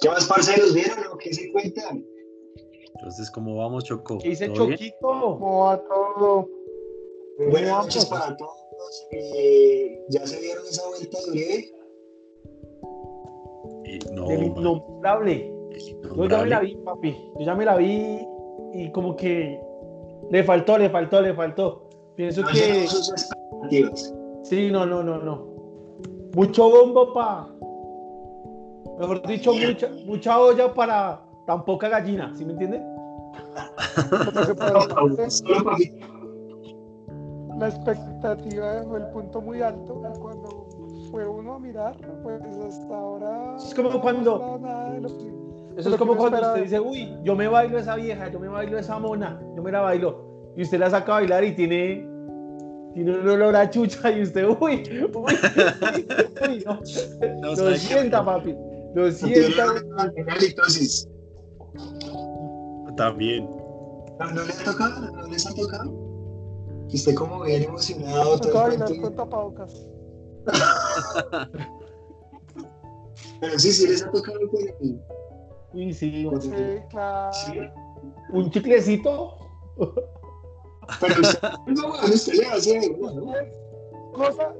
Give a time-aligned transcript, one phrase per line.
[0.00, 0.74] ¿Qué más, parceros?
[0.74, 2.04] ¿Vieron lo que se cuentan?
[2.94, 4.18] Entonces, ¿cómo vamos, Choco?
[4.18, 4.52] ¿Qué dice.
[4.52, 4.96] Choquito?
[5.00, 6.48] ¿Cómo va todo?
[7.50, 8.68] Buenas noches para todos.
[9.12, 11.74] Eh, ¿Ya se vieron esa vuelta de Uribe?
[13.84, 15.52] Eh, no, Del innombrable.
[16.16, 17.16] Yo ya me la vi, papi.
[17.38, 18.18] Yo ya me la vi
[18.74, 19.60] y como que
[20.30, 21.88] le faltó, le faltó, le faltó.
[22.16, 23.12] Pienso No que sus
[24.42, 25.46] sí, no, no, no, no.
[26.34, 27.54] Mucho bombo pa.
[28.98, 32.82] Mejor dicho, mucha, mucha olla para tan poca gallina, ¿sí me entiende?
[37.58, 40.68] La expectativa dejó el punto muy alto cuando
[41.10, 45.38] fue uno a mirar, pues hasta ahora Es como cuando- mostrado nada de lo que-
[45.76, 46.54] Eso es como cuando esperaba.
[46.54, 49.70] usted dice, uy, yo me bailo esa vieja, yo me bailo esa mona, yo me
[49.72, 50.52] la bailo.
[50.56, 52.06] Y usted la saca a bailar y tiene,
[52.94, 55.34] tiene un olor a chucha y usted, uy, uy, uy,
[56.48, 56.80] uy, no.
[57.40, 58.56] No, Lo sienta, papi.
[58.94, 59.66] Lo Tiene sienta.
[59.72, 61.08] una halitosis.
[62.96, 63.48] También.
[64.18, 65.00] ¿No, ¿No le ha tocado?
[65.12, 65.92] ¿No les ha tocado?
[66.90, 68.38] Que esté como bien emocionado.
[68.38, 69.86] Toca todo el con tapabocas.
[73.40, 75.00] Pero sí, sí les ha tocado con el-
[75.74, 77.32] Uy, sí, con Sí, el- claro.
[77.32, 77.52] Sí.
[78.32, 79.36] un chiclecito.
[81.00, 83.32] Pero usted, no, usted le hace algo, ¿no?
[84.12, 84.54] Cosa,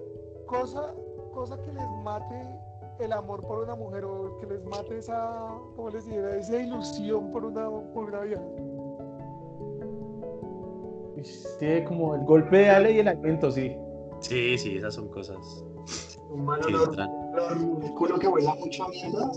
[0.46, 0.94] cosa,
[1.32, 2.57] cosa que les mate
[3.00, 6.36] el amor por una mujer o que les mate esa, ¿cómo les diría?
[6.36, 8.42] Esa ilusión por una, por una vieja.
[11.58, 13.76] Tiene como el golpe de Ale y el aliento, sí.
[14.20, 15.64] Sí, sí, esas son cosas
[16.30, 16.90] Un mal olor,
[17.56, 19.30] un culo que huela mucho a mierda.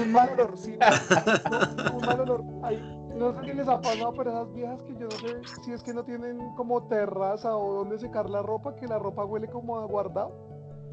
[0.00, 0.76] Un mal olor, sí.
[1.96, 2.44] Un mal olor.
[2.62, 2.80] Ay,
[3.16, 5.82] no sé qué les ha pasado, pero esas viejas que yo no sé si es
[5.82, 9.78] que no tienen como terraza o donde secar la ropa, que la ropa huele como
[9.78, 10.51] a guardado.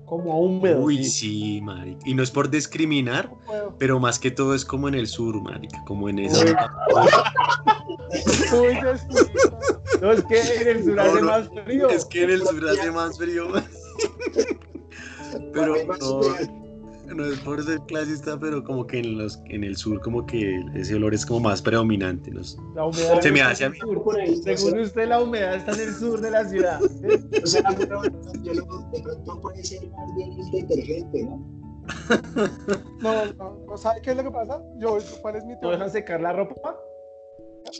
[0.09, 0.81] Como a húmedo.
[0.81, 1.11] Uy, sí.
[1.11, 1.99] sí, marica.
[2.03, 5.39] Y no es por discriminar, No pero más que todo es como en el sur,
[5.39, 5.83] marica.
[5.85, 6.45] Como en esa.
[8.53, 8.79] Uy.
[10.01, 11.89] No, es que en el sur No, hace no, más frío.
[11.89, 13.47] Es que en el sur hace más frío.
[15.53, 16.21] Pero no.
[17.15, 20.63] No es por ser clasista, pero como que en, los, en el sur como que
[20.75, 22.31] ese olor es como más predominante.
[22.31, 22.41] ¿no?
[22.75, 23.77] La humedad Se me está hace a en mí.
[23.81, 24.03] el sur.
[24.03, 26.79] Por ahí, no Según usted, la humedad está en el sur de la ciudad.
[27.03, 27.19] ¿eh?
[27.43, 28.01] o sea, pero
[28.43, 31.59] yo lo, de pronto puede ser más bien el detergente, ¿no?
[33.01, 34.61] No, no, no, ¿sabe qué es lo que pasa?
[34.77, 35.77] Yo, ¿cuál es mi ¿No teoría?
[35.77, 36.75] dejan secar la ropa?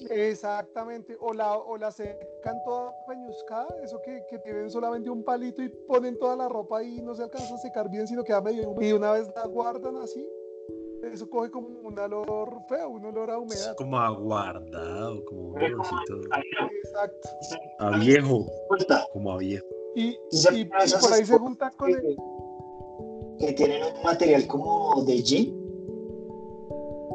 [0.10, 5.62] Exactamente, o la, o la secan toda peñuscada, eso que, que tienen solamente un palito
[5.64, 8.70] y ponen toda la ropa y no se alcanza a secar bien, sino queda medio
[8.70, 8.90] húmedo.
[8.90, 10.30] Y una vez la guardan así,
[11.04, 13.76] eso coge como un olor feo, un olor a Es humedad.
[13.78, 16.22] como aguardado, como un olorcito
[16.84, 17.30] Exacto.
[17.80, 18.46] a viejo,
[19.14, 19.66] como a viejo.
[19.96, 20.18] Y,
[21.02, 22.02] por ahí se junta con el...
[22.02, 22.16] que,
[23.48, 25.59] que tienen un material como de jean.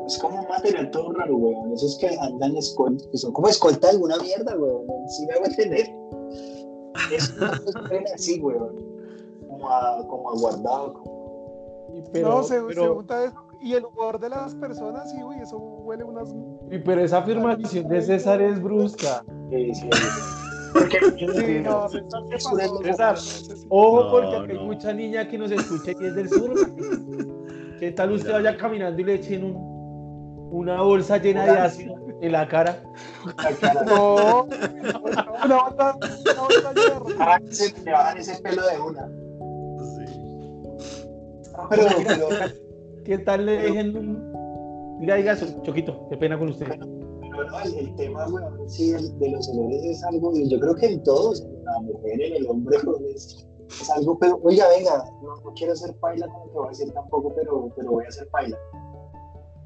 [0.06, 1.72] Es como un material todo raro, weón.
[1.72, 4.86] Esos que andan escolta, que son como escolta de alguna mierda, weón.
[5.08, 5.90] ¿Sí me hago entender?
[7.10, 7.32] Es
[8.14, 8.76] así, weón.
[9.48, 10.94] Como, a, como aguardado.
[10.94, 11.90] Como...
[11.94, 13.34] Y pero, no, se, se pero, junta eso.
[13.62, 16.28] Y el humor de las personas, sí, uy, eso huele unas...
[16.70, 19.24] y pero esa afirmación de César es brusca.
[19.50, 19.88] Sí, sí,
[20.74, 21.88] Porque Sí, no,
[22.82, 23.16] César.
[23.70, 26.52] Ojo, No, porque aquí hay mucha niña que nos escucha y es del sur.
[27.80, 28.34] ¿Qué tal usted Ya.
[28.34, 29.73] vaya caminando y le echen un,
[30.54, 32.82] una bolsa llena de ácido en la cara?
[33.86, 34.44] No,
[35.44, 37.12] una banda, una llena de ropa.
[37.18, 39.08] Ah, se le bajan ese pelo de una.
[39.96, 40.04] Sí.
[41.52, 42.28] No, pero, pero,
[43.04, 44.98] ¿Qué tal le dejen un...
[45.00, 46.66] Diga, diga eso, Choquito, qué pena con usted.
[46.68, 50.58] pero no, el, el tema, weón, sí, el- de los olores es algo, y yo
[50.60, 54.38] creo que en todos, en la mujer, en el hombre, weón, es, es algo, pero,
[54.44, 57.90] oiga, venga, no, no quiero ser paila como que voy a decir tampoco, pero, pero
[57.90, 58.56] voy a ser paila.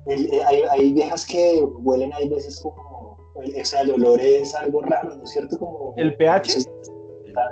[0.08, 4.54] El- eh, hay, hay viejas que huelen, hay veces como, o sea, el olor es
[4.54, 5.58] algo raro, ¿no es cierto?
[5.58, 6.66] Como, ¿El pH?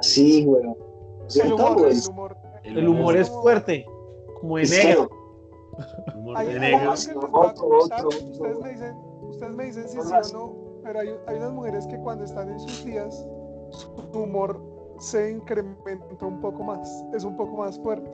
[0.00, 0.76] Sí, weón.
[0.76, 2.36] ¿No es El humor, el humor.
[2.64, 3.84] El humor es fuerte,
[4.40, 5.08] como de Es negro.
[6.34, 6.92] Hay, negro.
[6.92, 10.32] ustedes me dicen, ustedes me dicen si sí Otras.
[10.34, 13.26] o no, pero hay, hay unas mujeres que cuando están en sus días,
[13.70, 14.60] su humor
[14.98, 18.10] se incrementa un poco más, es un poco más fuerte.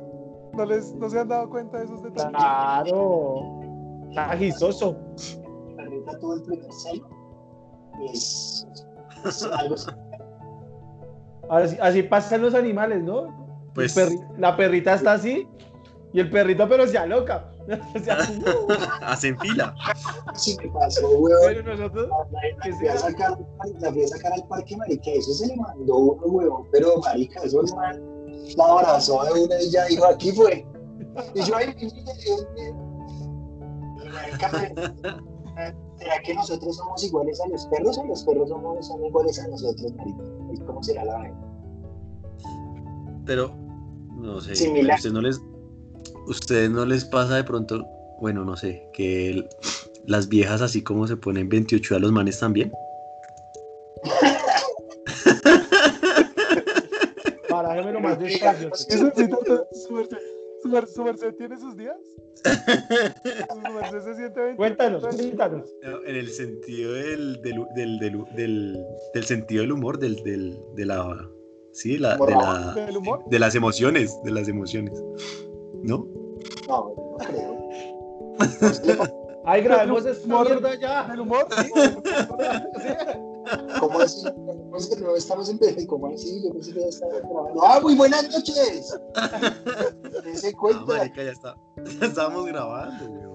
[0.55, 2.33] ¿No, les, no se han dado cuenta de esos detalles?
[2.37, 3.61] Claro.
[4.13, 4.97] Está agisoso.
[5.75, 7.09] perrita tuvo el primer celo
[8.03, 8.67] y es,
[9.25, 9.75] es algo
[11.49, 13.27] Así, así pasan los animales, ¿no?
[13.75, 15.49] Pues perri- la perrita está así
[16.13, 17.49] y el perrito pero se aloca.
[17.95, 18.19] O sea,
[19.03, 19.75] hacen fila.
[20.27, 21.39] así me pasó, weón.
[21.47, 23.39] pero nosotros, La, que la fui a sacar,
[23.81, 27.41] la fui a sacar al parque, marica, eso se le mandó uno, weón, pero marica,
[27.45, 28.03] eso el man
[28.59, 30.67] la abrazó de una y ya dijo, aquí fue.
[31.35, 32.82] Y yo ahí, y- y- y- marica,
[35.99, 39.49] ¿será que nosotros somos iguales a los perros o los perros somos, son iguales a
[39.49, 40.23] nosotros, marica?
[40.53, 41.37] ¿Y ¿Cómo será la vaina?
[43.27, 43.55] Pero,
[44.17, 44.93] no sé, Similar.
[44.93, 45.41] ¿a ustedes no les,
[46.27, 47.87] ustedes no les pasa de pronto,
[48.21, 49.49] bueno, no sé, que el-
[50.07, 52.73] las viejas así como se ponen 28 a los manes también?
[57.49, 58.71] Parájemelo más despacio.
[58.73, 59.67] Eso sí, tanto-
[60.63, 61.97] su merced, su mer- su merced tiene sus días.
[62.43, 64.57] Su merced se siente 20.
[64.57, 65.69] Cuéntanos, cuéntanos.
[65.83, 70.59] No, En el sentido del, del, del, del, del- del sentido del humor, del, del,
[70.75, 71.29] de la,
[71.73, 73.25] sí, la, de, la, ¿Del humor?
[73.29, 74.93] de las emociones, de las emociones,
[75.83, 76.07] ¿no?
[76.69, 77.69] No, no creo.
[79.45, 80.47] Grabemos Del esta humor.
[80.49, 81.09] mierda ya.
[81.09, 81.47] ¿Del humor?
[81.51, 81.71] Sí.
[83.81, 84.27] ¿Cómo así?
[84.35, 85.87] ¿Cómo es que no estamos en vez?
[85.87, 86.43] ¿Cómo así?
[86.45, 87.63] Yo pensé que ya estaba grabando.
[87.65, 88.99] ¡Ah, muy buenas noches!
[90.25, 90.85] Dese Ah, cuenta.
[90.85, 91.57] marica, ya está.
[92.01, 93.33] Ya estábamos grabando, weón.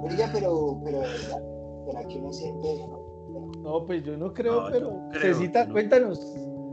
[0.00, 1.42] Oiga, pero, pero, ¿verdad?
[1.86, 3.00] ¿será que uno siente no?
[3.62, 5.72] No, pues yo no creo, No, pero creo, Cecita, no.
[5.72, 6.20] cuéntanos.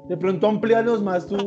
[0.08, 1.38] De pronto amplíanos más tú.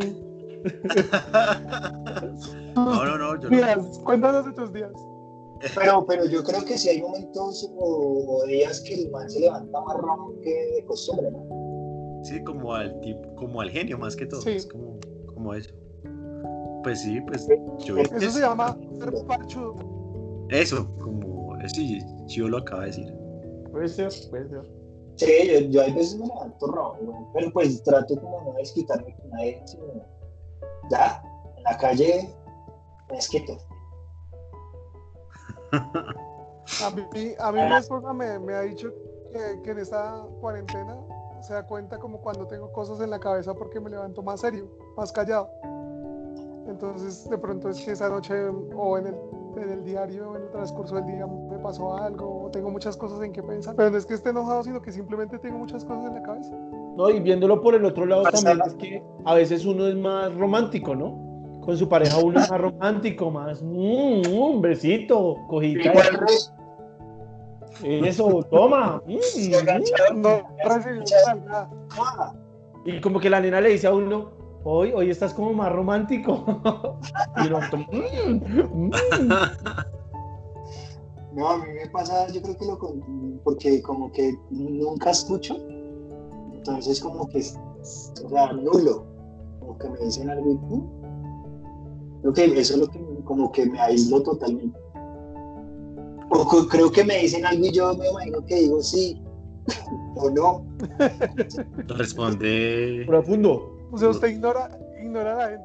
[2.75, 3.57] No, no, no, yo no.
[3.57, 4.93] Días, cuéntanos de tus días.
[5.75, 9.81] Pero, pero yo creo que sí hay momentos o, días que el man se levanta
[9.81, 12.21] más rojo que de costumbre, ¿no?
[12.25, 14.41] Sí, como al tipo, como al genio más que todo.
[14.43, 14.53] Sí.
[14.53, 15.71] Es como, como eso.
[16.83, 17.47] Pues sí, pues
[17.85, 19.77] yo Eso Eso se llama ser parchudo.
[20.49, 23.15] Eso, como sí, yo lo acaba de decir.
[23.71, 24.63] Puede ser, puede ser.
[25.17, 29.31] Sí, yo, yo hay veces me levanto rojo, pero pues trato como no desquitarme con
[29.31, 29.85] nadie, sino
[30.91, 31.23] ya,
[31.57, 32.35] en la calle
[33.11, 33.59] me desquito.
[35.73, 37.03] A mí,
[37.39, 38.93] a mí mi esposa me, me ha dicho
[39.33, 40.97] que, que en esta cuarentena
[41.41, 44.69] se da cuenta como cuando tengo cosas en la cabeza porque me levanto más serio,
[44.97, 45.49] más callado.
[46.69, 48.35] Entonces de pronto es que esa noche
[48.75, 49.15] o en el,
[49.57, 53.23] en el diario, en el transcurso del día me pasó algo, o tengo muchas cosas
[53.23, 53.75] en que pensar.
[53.75, 56.55] Pero no es que esté enojado, sino que simplemente tengo muchas cosas en la cabeza.
[56.97, 59.97] No, y viéndolo por el otro lado Pasa también es que a veces uno es
[59.97, 61.30] más romántico, ¿no?
[61.71, 65.93] Con su pareja uno es más romántico, más mm, un besito, cojita.
[67.85, 69.01] Eso, toma.
[69.07, 70.43] mm, No
[71.97, 72.35] ah,
[72.85, 74.33] Y como que la nena le dice a uno,
[74.65, 76.45] hoy, hoy estás como más romántico.
[77.37, 77.61] y uno,
[77.93, 78.91] "Mm, mm".
[81.35, 85.57] No, a mí me pasa, yo creo que lo con, porque como que nunca escucho,
[86.53, 87.57] entonces como que es,
[88.25, 89.07] o sea, nulo,
[89.61, 91.00] como que me dicen algo y.
[92.23, 94.79] creo que eso es lo que como que me aíslo totalmente.
[96.31, 99.21] O creo que me dicen algo y yo me imagino que digo sí
[100.17, 100.67] o no.
[101.89, 103.05] Responde.
[103.07, 103.77] Profundo.
[103.93, 104.69] O sea, usted ignora,
[105.01, 105.65] ignora a la gente.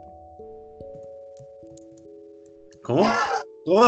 [2.84, 3.06] ¿Cómo?
[3.66, 3.81] ¿Cómo?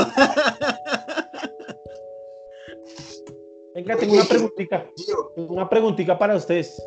[3.75, 4.89] Venga, tengo una preguntita.
[5.35, 6.81] Tengo una preguntita para ustedes.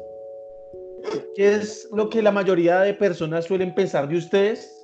[1.35, 4.81] ¿Qué es lo que la mayoría de personas suelen pensar de ustedes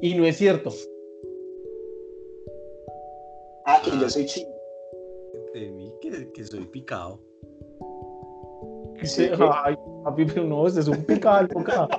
[0.00, 0.70] y no es cierto?
[3.66, 4.48] ah, que yo soy chino.
[5.54, 7.20] De mí, que, que soy picado.
[8.98, 9.28] Que Sí.
[9.38, 11.88] Ay, papi, pero no, usted es un picado, boca.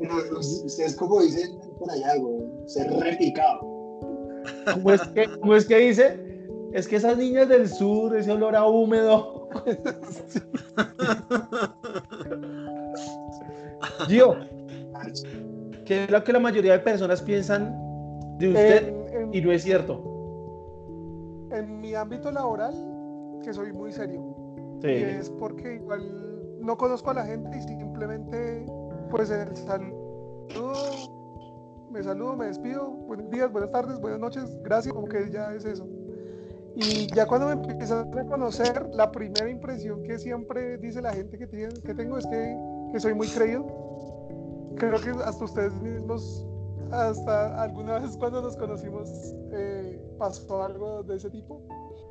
[0.00, 3.60] No, Ustedes como dicen por allá, güey, ser repicado.
[4.72, 6.20] ¿Cómo es, que, cómo es que dice?
[6.72, 9.48] Es que esas niñas del sur, ese olor a húmedo.
[14.08, 14.36] Gio,
[15.84, 17.74] ¿qué es lo que la mayoría de personas piensan
[18.38, 20.12] de usted En, en- y no es cierto?
[21.52, 22.74] en mi ámbito laboral,
[23.42, 24.20] que soy muy serio.
[24.82, 24.88] Sí.
[24.88, 28.66] Y es porque igual no conozco a la gente y simplemente,
[29.10, 31.08] pues en el saludo,
[31.90, 35.64] me saludo, me despido, buenos días, buenas tardes, buenas noches, gracias, como que ya es
[35.64, 35.86] eso.
[36.74, 41.38] Y ya cuando me empiezan a conocer, la primera impresión que siempre dice la gente
[41.38, 42.54] que, tiene, que tengo es que,
[42.92, 43.64] que soy muy creído.
[44.78, 46.46] Creo que hasta ustedes mismos,
[46.92, 49.08] hasta alguna vez cuando nos conocimos,
[49.52, 51.60] eh, pasó algo de ese tipo.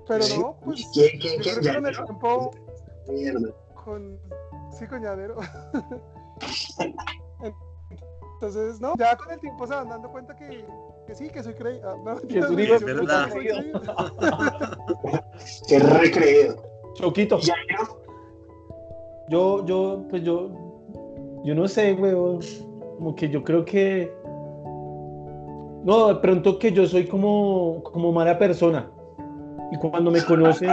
[0.07, 0.39] Pero Sí.
[0.39, 1.55] no, pues ¿Quién, quién, yo quién?
[1.55, 2.05] creo que Ya, con el ¿no?
[2.05, 2.51] tiempo
[3.09, 3.49] Mierda.
[3.83, 4.19] con
[4.71, 5.35] sí coñadero
[8.35, 10.65] entonces no ya con el tiempo se van dando cuenta que,
[11.07, 12.55] que sí que soy creído Ah, no, Que es creo
[15.69, 16.55] que recreído.
[16.95, 17.39] Choquito.
[19.29, 20.49] Yo, yo, pues yo,
[21.45, 22.39] yo no sé, weón.
[22.97, 24.11] Como que yo creo que.
[25.83, 28.89] No, de pronto que yo soy como, como mala persona.
[29.71, 30.71] Y cuando me conocen,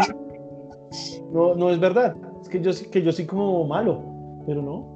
[1.32, 2.16] no, no es verdad.
[2.40, 4.00] Es que yo, sí- que yo soy como malo,
[4.46, 4.90] pero no.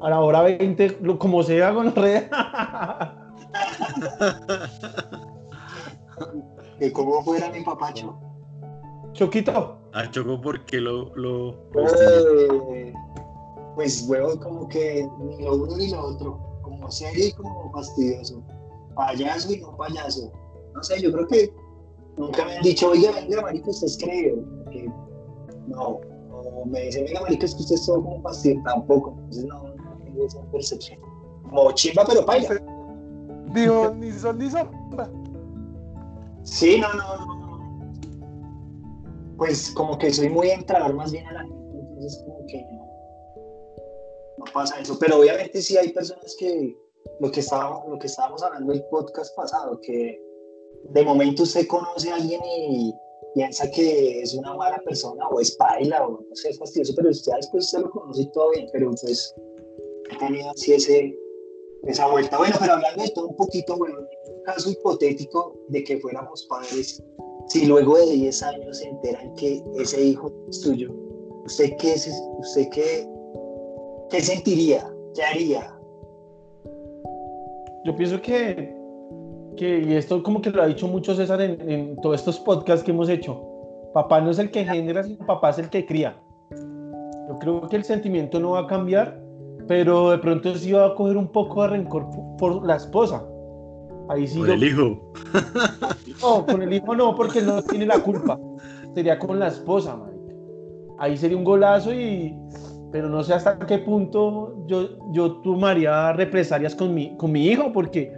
[0.00, 2.24] A la hora 20, lo- como sea con red.
[6.78, 8.16] que cómo fuera mi papacho.
[9.12, 9.78] Choquito.
[9.94, 11.14] A Choco porque lo...
[11.16, 11.54] lo...
[12.74, 12.92] Eh,
[13.78, 18.42] pues huevo como que ni lo uno ni lo otro, como serio y como fastidioso,
[18.96, 20.32] payaso y no payaso.
[20.74, 21.54] No sé, yo creo que
[22.16, 24.38] nunca me han dicho, oiga, venga, marico, usted es creído.
[25.68, 26.00] No,
[26.32, 29.10] o me dicen, venga, marico, es que usted es todo como fastidioso, tampoco.
[29.16, 30.98] Entonces no, no tengo esa percepción.
[31.48, 32.60] Como chimba, pero paila.
[33.54, 35.08] Dijo, ni sol ni sombra.
[36.42, 37.94] Sí, no, no, no.
[39.36, 42.37] Pues como que soy muy entrador más bien a la gente, entonces como
[44.52, 44.98] pasa eso.
[44.98, 46.76] Pero obviamente sí hay personas que,
[47.20, 50.20] lo que estábamos, lo que estábamos hablando el podcast pasado, que
[50.90, 52.94] de momento usted conoce a alguien y
[53.34, 57.10] piensa que es una mala persona o es paila o no sé, es fastidioso, pero
[57.10, 59.34] usted después usted lo conoce y todo bien, pero pues
[60.10, 61.16] he tenido así ese,
[61.84, 62.38] esa vuelta.
[62.38, 66.46] Bueno, pero hablando de todo un poquito, bueno, en un caso hipotético de que fuéramos
[66.46, 67.02] padres,
[67.48, 70.92] si luego de 10 años se enteran que ese hijo es tuyo,
[71.44, 73.06] ¿usted qué, es, usted qué,
[74.10, 74.88] qué sentiría?
[75.14, 75.74] ¿Qué haría?
[77.84, 78.74] Yo pienso que,
[79.56, 82.84] que, y esto como que lo ha dicho mucho César en, en todos estos podcasts
[82.84, 83.40] que hemos hecho,
[83.94, 86.16] papá no es el que genera, sino papá es el que cría.
[87.28, 89.20] Yo creo que el sentimiento no va a cambiar,
[89.66, 93.24] pero de pronto sí va a coger un poco de rencor por, por la esposa.
[94.08, 95.12] Ahí sí yo- el hijo.
[96.22, 98.38] No, con el hijo no, porque no tiene la culpa.
[98.94, 100.34] Sería con la esposa, marica.
[100.98, 102.34] Ahí sería un golazo y...
[102.90, 107.72] Pero no sé hasta qué punto yo, yo tomaría represalias con mi, con mi hijo,
[107.72, 108.12] porque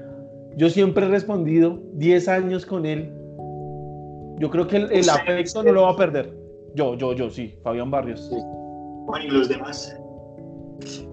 [0.56, 3.12] yo siempre he respondido 10 años con él.
[4.38, 6.34] Yo creo que el, el afecto no lo va a perder.
[6.74, 8.30] Yo, yo, yo, sí, Fabián Barrios.
[9.06, 9.96] Bueno, y los demás.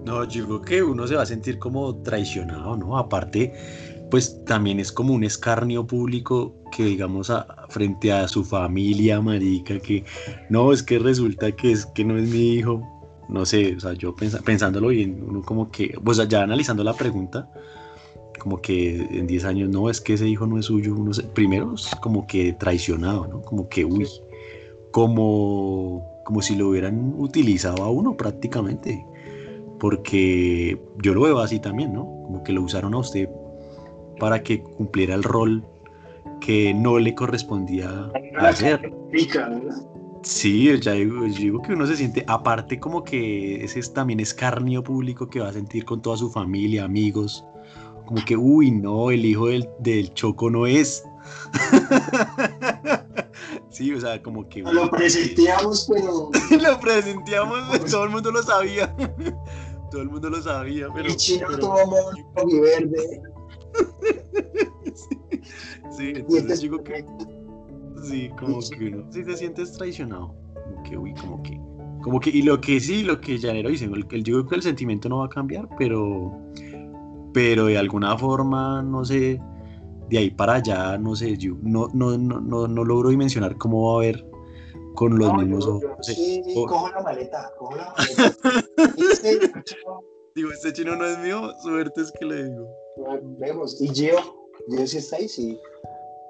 [0.04, 2.96] No, yo creo que uno se va a sentir como traicionado, ¿no?
[2.96, 3.52] Aparte,
[4.10, 9.78] pues también es como un escarnio público que digamos a- frente a su familia, marica,
[9.80, 10.04] que
[10.48, 12.80] no, es que resulta que es que no es mi hijo.
[13.28, 16.94] No sé, o sea, yo pensa- pensándolo bien, uno como que, pues ya analizando la
[16.94, 17.48] pregunta,
[18.38, 21.24] como que en 10 años, no, es que ese hijo no es suyo, uno se-
[21.24, 23.42] primero como que traicionado, ¿no?
[23.42, 24.06] Como que, uy,
[24.92, 29.04] como, como si lo hubieran utilizado a uno prácticamente
[29.78, 32.02] porque yo lo veo así también, ¿no?
[32.24, 33.28] Como que lo usaron a usted
[34.18, 35.64] para que cumpliera el rol
[36.40, 38.92] que no le correspondía hacer.
[39.12, 39.76] Pica, ¿verdad?
[40.28, 44.20] Sí, ya digo, yo digo que uno se siente, aparte como que ese es también
[44.20, 47.46] escarnio público que va a sentir con toda su familia, amigos,
[48.04, 51.02] como que, uy, no, el hijo del, del Choco no es.
[53.70, 54.60] sí, o sea, como que...
[54.60, 56.30] Lo presentíamos, pero
[56.60, 58.94] lo presentíamos, todo el mundo lo sabía.
[59.90, 61.08] Todo el mundo lo sabía, pero...
[61.08, 63.22] el chino pero- y verde.
[65.96, 67.06] Sí, este entonces es digo que
[68.04, 71.60] sí, como que uno sí se siente traicionado, como que uy, como que
[72.02, 74.54] como que y lo que sí, lo que Llanero dice, el, el- yo creo que
[74.56, 76.32] el sentimiento no va a cambiar, pero
[77.34, 79.40] pero de alguna forma, no sé,
[80.08, 83.88] de ahí para allá, no sé, yo no no no no, no logro dimensionar cómo
[83.88, 84.24] va a haber
[84.94, 85.82] con los No, mismos yo- ojos.
[86.06, 88.36] yo sí, O- cojo la maleta, cojo la maleta.
[89.22, 89.38] Sí,
[90.34, 92.68] digo, este chino no es mío, suerte es que le digo.
[93.38, 93.80] vemos.
[93.82, 94.16] Y Gio,
[94.68, 95.58] Gio sí está ahí, sí.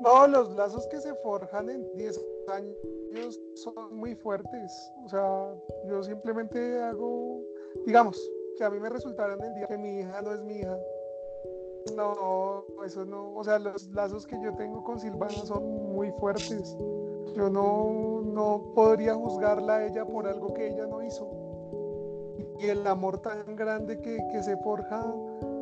[0.00, 4.92] No, los lazos que se forjan en 10 años son muy fuertes.
[5.04, 5.54] O sea,
[5.88, 7.42] yo simplemente hago,
[7.84, 8.18] digamos,
[8.56, 10.78] que a mí me resultara en el día que mi hija no es mi hija.
[11.96, 16.76] No, eso no, o sea, los lazos que yo tengo con Silvana son muy fuertes.
[17.34, 21.28] Yo no, no podría juzgarla a ella por algo que ella no hizo.
[22.60, 25.04] Y el amor tan grande que, que se forja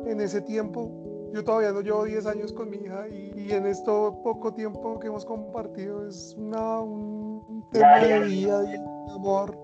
[0.05, 0.89] en ese tiempo,
[1.33, 4.99] yo todavía no llevo 10 años con mi hija y, y en esto poco tiempo
[4.99, 8.77] que hemos compartido es una, un, tema de vida, de
[9.13, 9.57] amor.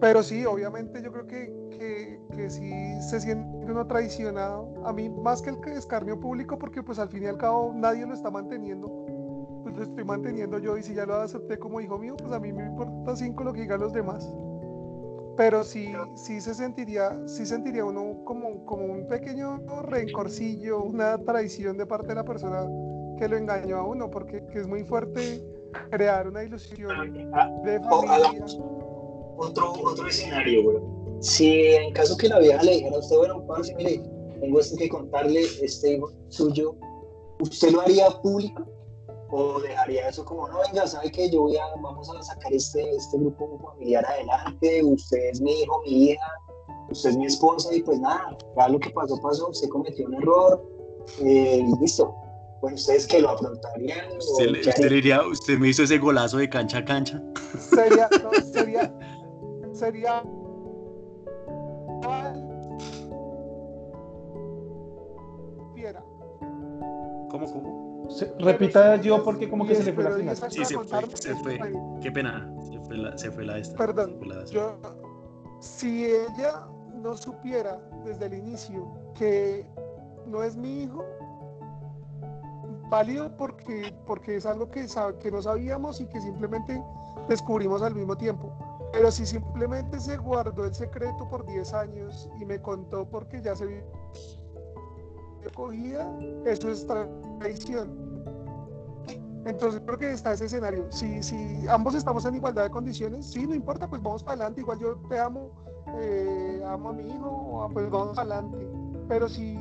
[0.00, 4.72] Pero sí, obviamente yo creo que, que, que sí se siente uno traicionado.
[4.84, 8.06] A mí más que el escarnio público porque pues al fin y al cabo nadie
[8.06, 8.88] lo está manteniendo.
[9.62, 12.40] Pues lo estoy manteniendo yo y si ya lo acepté como hijo mío, pues a
[12.40, 14.26] mí me importa cinco lo que digan los demás.
[15.40, 21.78] Pero sí, sí se sentiría, sí sentiría uno como, como un pequeño rencorcillo, una traición
[21.78, 22.68] de parte de la persona
[23.18, 25.42] que lo engañó a uno, porque que es muy fuerte
[25.90, 26.90] crear una ilusión
[27.32, 28.44] Ah, de o familia.
[29.38, 30.76] otro, otro escenario, güey.
[31.20, 34.02] Si en caso que la vieja le dijera a usted, bueno, parce, mire,
[34.40, 36.74] tengo esto que contarle, este hijo suyo,
[37.40, 38.66] ¿usted lo haría público?
[39.32, 42.80] ¿O dejaría eso como, no, venga, sabe que yo voy a, vamos a sacar este,
[42.96, 46.26] este grupo familiar adelante, usted es mi hijo, mi hija,
[46.90, 50.14] usted es mi esposa, y pues nada, ya lo que pasó, pasó, usted cometió un
[50.14, 50.62] error,
[51.20, 52.12] eh, listo.
[52.60, 54.16] Bueno, ¿ustedes que lo afrontarían?
[54.18, 57.22] Usted, le- usted diría, usted me hizo ese golazo de cancha a cancha.
[57.58, 58.92] Sería, no, sería,
[59.72, 60.22] sería.
[67.30, 67.89] ¿Cómo, cómo?
[68.08, 70.36] Se- repita yo porque como que se le fue la final.
[70.50, 71.34] Sí, se fue, se
[72.00, 73.76] Qué pena, se fue la, se fue la esta.
[73.76, 74.76] Perdón, se fue la- Yo,
[75.60, 79.66] si ella no supiera desde el inicio que
[80.26, 81.04] no es mi hijo,
[82.88, 86.82] válido porque, porque es algo que, sab- que no sabíamos y que simplemente
[87.28, 88.52] descubrimos al mismo tiempo.
[88.92, 93.54] Pero si simplemente se guardó el secreto por 10 años y me contó porque ya
[93.54, 93.84] se vio
[95.54, 96.12] cogida,
[96.44, 96.84] eso es
[97.40, 98.10] traición.
[99.46, 100.86] Entonces creo que está ese escenario.
[100.90, 104.60] Si, si ambos estamos en igualdad de condiciones, sí, no importa, pues vamos para adelante.
[104.60, 105.50] Igual yo te amo,
[105.98, 108.68] eh, amo a mi hijo, pues vamos para adelante.
[109.08, 109.58] Pero si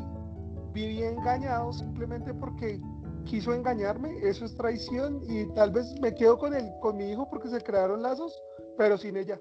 [0.74, 2.80] viví engañado simplemente porque
[3.26, 7.30] quiso engañarme, eso es traición y tal vez me quedo con él, con mi hijo
[7.30, 8.38] porque se crearon lazos,
[8.78, 9.40] pero sin ella.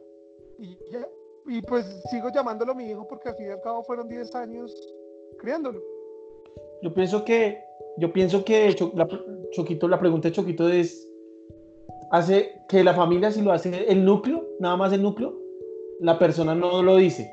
[0.58, 1.06] Y ya.
[1.46, 4.72] Y pues sigo llamándolo mi hijo porque al fin y al cabo fueron 10 años
[5.38, 5.80] criándolo.
[6.82, 7.58] Yo pienso que,
[7.98, 9.06] yo pienso que Cho- la,
[9.52, 11.06] Choquito, la pregunta de Choquito es,
[12.10, 15.36] hace que la familia si lo hace el núcleo, nada más el núcleo,
[16.00, 17.30] la persona no lo dice.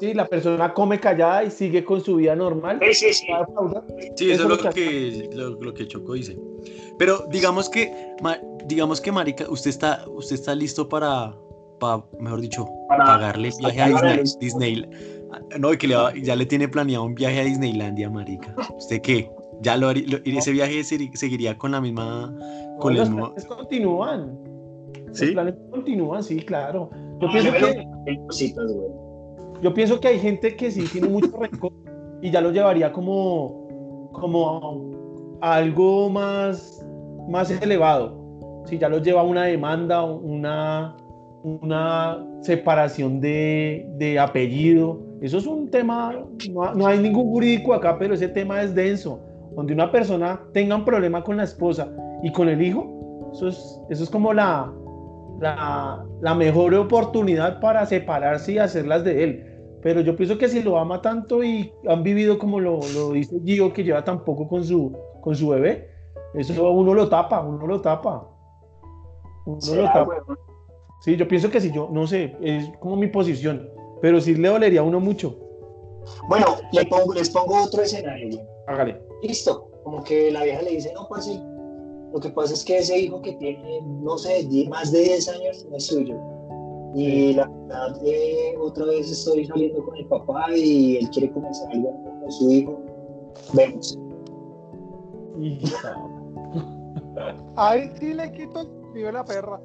[0.00, 2.78] Sí, la persona come callada y sigue con su vida normal.
[2.92, 3.26] Sí, sí, sí.
[4.14, 6.38] Sí, eso, Eso es lo que, lo, lo que Choco dice.
[6.98, 7.92] Pero digamos que,
[8.22, 11.34] ma- digamos que, Marica, usted está, usted está listo para,
[11.80, 14.24] pa- mejor dicho, Para- pagarle viaje a Disney.
[14.38, 14.86] Disney.
[15.58, 18.54] No, y que le va- ya le tiene planeado un viaje a Disneylandia, Marica.
[18.76, 19.30] ¿Usted qué?
[19.60, 22.32] ¿Ya lo, ese viaje seguiría con la misma,
[22.78, 23.26] con No, los mismo?
[23.34, 24.38] planes continúan.
[25.12, 25.26] ¿Sí?
[25.26, 26.90] Los planes continúan, sí, claro.
[27.20, 28.88] Yo Ah, pienso que, cositas, güey.
[29.62, 31.72] yo pienso que hay gente que sí tiene mucho rencor
[32.22, 36.84] y ya lo llevaría como, como a algo más,
[37.28, 38.16] más elevado.
[38.66, 40.94] Si ya lo lleva a una demanda, una,
[41.42, 45.00] una separación de, de apellido.
[45.20, 49.20] Eso es un tema, no, no hay ningún jurídico acá, pero ese tema es denso.
[49.54, 51.88] Donde una persona tenga un problema con la esposa
[52.22, 54.72] y con el hijo, eso es, eso es como la,
[55.40, 59.44] la, la mejor oportunidad para separarse y hacerlas de él.
[59.82, 63.40] Pero yo pienso que si lo ama tanto y han vivido como lo, lo dice
[63.44, 65.88] Gio, que lleva tan poco con su, con su bebé,
[66.34, 68.28] eso uno lo tapa, uno lo tapa.
[69.46, 70.14] Uno lo Será, tapa.
[71.00, 73.68] Sí, yo pienso que si yo, no sé, es como mi posición,
[74.00, 75.36] pero sí le dolería a uno mucho.
[76.28, 78.46] Bueno, le pongo, les pongo otro escenario, güey.
[78.66, 79.00] Hágale.
[79.22, 79.70] Listo.
[79.84, 81.40] Como que la vieja le dice, no, parce,
[82.12, 85.66] lo que pasa es que ese hijo que tiene, no sé, más de 10 años
[85.70, 86.16] no es suyo.
[86.94, 91.70] Y la verdad, eh, otra vez estoy saliendo con el papá y él quiere comenzar
[91.72, 92.80] algo con su hijo.
[93.52, 93.98] Vemos.
[97.56, 99.60] Ahí sí le quito el nivel a la perra.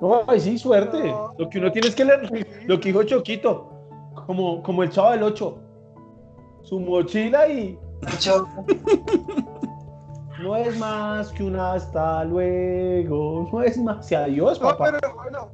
[0.00, 1.10] No, ay, sí, suerte.
[1.10, 1.34] No.
[1.38, 3.70] Lo que uno tiene es que leer, lo que dijo Choquito,
[4.26, 5.58] como, como el chavo del 8.
[6.62, 7.78] Su mochila y
[8.18, 8.46] Chao.
[10.42, 13.48] no es más que un hasta luego.
[13.52, 14.06] No es más.
[14.06, 14.98] Si adiós, No, papá.
[15.00, 15.50] pero bueno,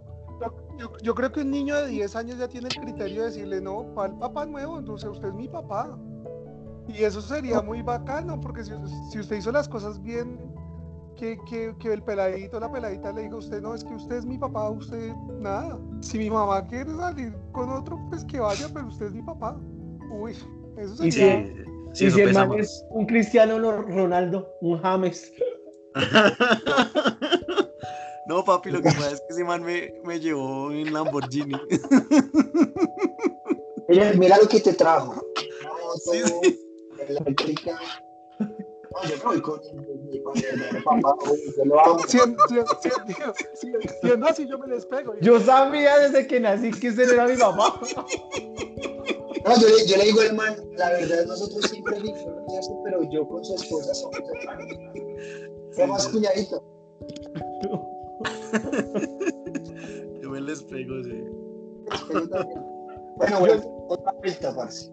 [1.02, 3.87] yo, creo que un niño de 10 años ya tiene el criterio de decirle, no,
[4.05, 5.96] el papá nuevo, entonces usted es mi papá.
[6.88, 8.72] Y eso sería muy bacano, porque si,
[9.11, 10.38] si usted hizo las cosas bien,
[11.16, 14.16] que, que, que el peladito, la peladita le diga a usted, no, es que usted
[14.16, 15.79] es mi papá, usted nada.
[16.01, 19.57] Si mi mamá quiere salir con otro, pues que vaya, pero usted es mi papá.
[20.11, 20.33] Uy,
[20.79, 21.46] eso Y sería...
[21.46, 25.31] si- Sí, y eso si el man es un Cristiano Ronaldo, un James.
[28.27, 31.55] No, papi, lo que pasa es que ese man me, me llevó en Lamborghini.
[33.88, 35.14] Mira, mira lo que te trajo.
[35.64, 36.59] Moto Sí,
[37.09, 37.79] eléctrica.
[38.92, 39.59] No, yo me voy con
[40.85, 41.98] papá, güey, yo lo hago.
[42.07, 42.37] Siendo,
[44.26, 45.14] así, yo me les pego.
[45.20, 47.81] Yo sabía desde que nací que ese era mi papá.
[49.44, 53.02] No, yo le, yo le digo al man, la verdad, nosotros siempre dijimos eso, pero
[53.11, 54.68] yo con su esposa somos hermanos.
[55.74, 56.61] Somos cuñaditos.
[60.20, 61.24] Yo me les pego, sí.
[62.09, 62.64] Pero también-
[63.16, 64.92] Bueno, bueno, otra vuelta, parce.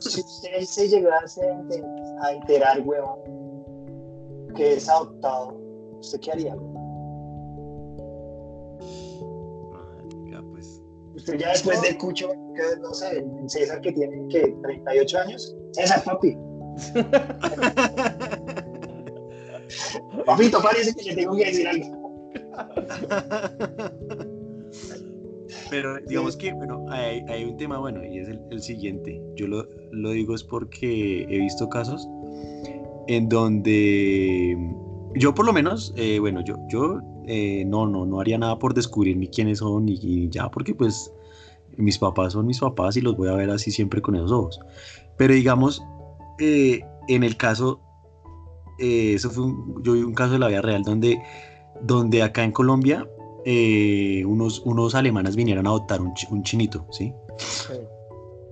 [0.00, 1.84] Si usted se llegase a enter-
[2.22, 3.18] a enterar, huevón,
[4.54, 5.56] que es adoptado,
[6.00, 6.56] ¿usted qué haría?
[9.72, 10.80] Marica, pues.
[11.14, 15.56] Usted ya después de Cucho, que, no sé, el César que tiene, que 38 años.
[15.72, 16.36] César, papi.
[20.26, 22.30] Papito, parece que le tengo que decir algo.
[25.70, 29.20] Pero digamos que, bueno, hay, hay un tema bueno y es el, el siguiente.
[29.34, 32.06] Yo lo, lo digo es porque he visto casos
[33.08, 34.56] en donde
[35.14, 38.74] yo por lo menos, eh, bueno, yo, yo eh, no, no, no haría nada por
[38.74, 41.12] descubrir ni quiénes son y, y ya, porque pues
[41.76, 44.60] mis papás son mis papás y los voy a ver así siempre con esos ojos.
[45.16, 45.82] Pero digamos,
[46.38, 47.80] eh, en el caso,
[48.78, 51.18] eh, eso fue un, yo vi un caso de la vida real donde,
[51.82, 53.08] donde acá en Colombia
[53.46, 57.14] eh, unos, unos alemanes vinieron a adoptar un, un chinito, ¿sí?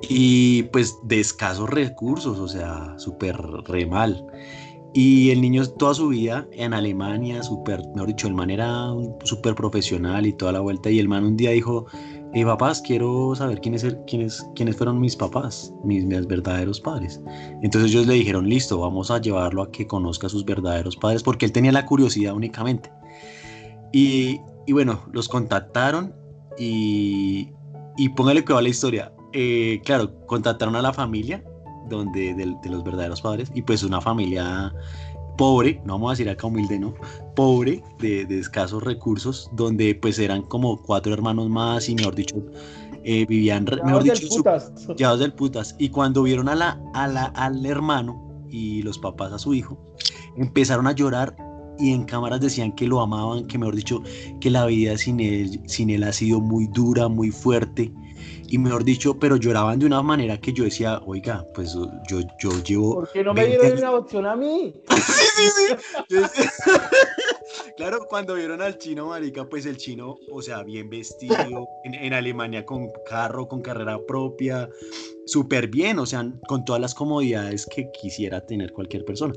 [0.08, 4.24] Y pues de escasos recursos, o sea, súper re mal.
[4.96, 8.86] Y el niño toda su vida en Alemania, súper, mejor dicho, el man era
[9.24, 10.88] súper profesional y toda la vuelta.
[10.88, 11.86] Y el man un día dijo,
[12.32, 17.20] eh, papás, quiero saber quiénes, er- quiénes, quiénes fueron mis papás, mis, mis verdaderos padres.
[17.62, 21.24] Entonces ellos le dijeron, listo, vamos a llevarlo a que conozca a sus verdaderos padres,
[21.24, 22.92] porque él tenía la curiosidad únicamente.
[23.92, 26.14] Y, y bueno, los contactaron
[26.58, 27.50] y,
[27.96, 29.12] y póngale que va la historia.
[29.32, 31.42] Eh, claro, contactaron a la familia
[31.88, 34.72] donde, del- de, los verdaderos padres y pues una familia
[35.36, 36.94] pobre, no vamos a decir acá humilde, ¿no?
[37.34, 42.36] Pobre, de, de escasos recursos, donde pues eran como cuatro hermanos más y mejor dicho,
[43.02, 44.72] eh, vivían, re- mejor del dicho, su- putas.
[44.96, 45.74] llevados del putas.
[45.78, 49.76] Y cuando vieron a la, a la, al hermano y los papás a su hijo,
[50.36, 51.34] empezaron a llorar
[51.78, 54.02] y en cámaras decían que lo amaban, que mejor dicho,
[54.40, 57.92] que la vida sin él, sin él ha sido muy dura, muy fuerte.
[58.48, 61.72] Y mejor dicho, pero lloraban de una manera que yo decía, oiga, pues
[62.08, 62.94] yo, yo llevo...
[62.94, 64.74] ¿Por qué no me 20 dieron años- una opción a mí?
[64.90, 65.74] sí, sí, sí.
[66.14, 66.52] Decía-
[67.76, 72.12] claro, cuando vieron al chino, marica, pues el chino, o sea, bien vestido, en, en
[72.12, 74.68] Alemania con carro, con carrera propia,
[75.26, 79.32] súper bien, o sea, con todas las comodidades que quisiera tener cualquier persona.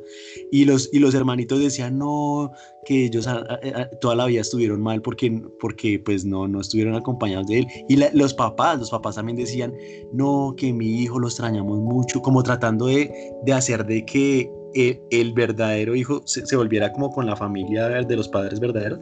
[0.51, 2.51] Y los, y los hermanitos decían, no,
[2.85, 6.61] que ellos a- a- a- toda la vida estuvieron mal porque, porque pues no, no
[6.61, 7.67] estuvieron acompañados de él.
[7.87, 9.73] Y la- los papás, los papás también decían,
[10.13, 13.11] no, que mi hijo lo extrañamos mucho, como tratando de,
[13.43, 17.87] de hacer de que eh, el verdadero hijo se, se volviera como con la familia
[17.87, 18.99] de los padres verdaderos.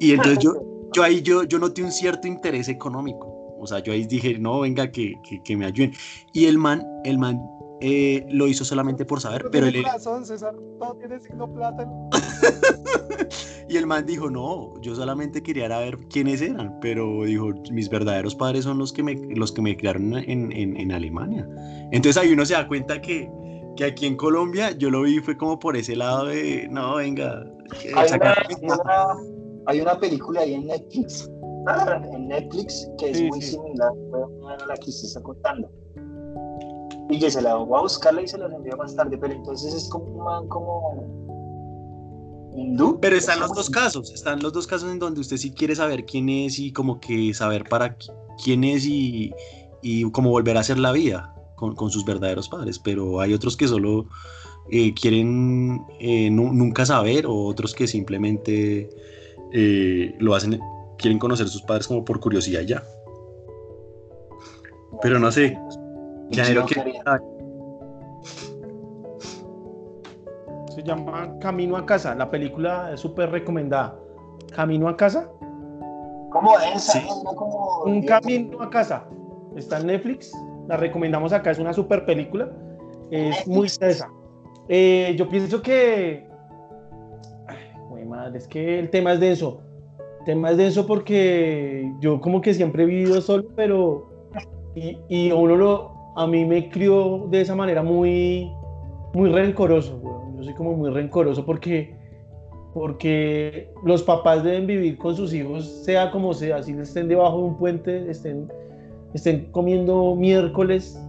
[0.00, 0.52] Y entonces yo,
[0.94, 3.37] yo ahí yo, yo noté un cierto interés económico.
[3.68, 5.92] O sea, yo ahí dije, no, venga, que, que, que me ayuden.
[6.32, 7.38] Y el man, el man
[7.80, 10.54] eh, lo hizo solamente por saber, No pero tiene él, razón, César.
[10.78, 11.86] Todo tiene signo plata.
[13.68, 17.88] y el man dijo, no, yo solamente quería era ver quiénes eran, pero dijo, mis
[17.90, 21.46] verdaderos padres son los que me, los que me criaron en, en, en Alemania.
[21.92, 23.30] Entonces ahí uno se da cuenta que,
[23.76, 27.44] que aquí en Colombia yo lo vi fue como por ese lado de, no, venga,
[27.82, 31.30] que Hay una, sacar- hay una- hay una película ahí en Netflix,
[32.12, 33.50] en Netflix, que es Sí, muy sí.
[33.52, 33.92] similar
[34.60, 35.70] a la que usted está contando.
[37.10, 39.72] Y que se la voy a buscarla y se las envío más tarde, pero entonces
[39.74, 40.92] es como un man como
[42.54, 42.98] hindú.
[43.00, 45.74] Pero están Es los dos casos, están los dos casos en donde usted sí quiere
[45.74, 49.32] saber quién es y como que saber para qui- quién es y,
[49.82, 53.56] y cómo volver a hacer la vida con, con sus verdaderos padres, pero hay otros
[53.56, 54.06] que solo
[54.70, 58.90] eh, quieren eh, nu- nunca saber o otros que simplemente
[59.52, 60.60] eh, lo hacen,
[60.98, 62.82] quieren conocer sus padres como por curiosidad ya.
[65.00, 65.56] Pero no sé,
[66.30, 67.02] Llanero, Sí, ¿qué- no quería.
[67.06, 67.18] ah,
[70.74, 72.14] Se llama Camino a casa.
[72.14, 73.98] La película es súper recomendada.
[74.54, 75.28] Camino a casa.
[76.30, 79.04] Dura como Un camino a casa.
[79.56, 80.32] Está en Netflix.
[80.68, 81.50] La recomendamos acá.
[81.50, 82.50] Es una super película.
[83.10, 84.08] Es muy tesa.
[84.68, 86.28] Eh, yo pienso que.
[87.48, 89.62] Ay, madre, es que el tema es denso.
[90.24, 94.08] Tema es denso porque yo, como que siempre he vivido solo, pero.
[94.74, 95.98] Y, y uno lo.
[96.16, 98.52] A mí me crió de esa manera muy.
[99.14, 100.36] Muy rencoroso, weón.
[100.36, 101.96] Yo soy como muy rencoroso porque.
[102.74, 107.42] Porque los papás deben vivir con sus hijos, sea como sea, si estén debajo de
[107.44, 108.52] un puente, estén,
[109.14, 111.00] estén comiendo miércoles,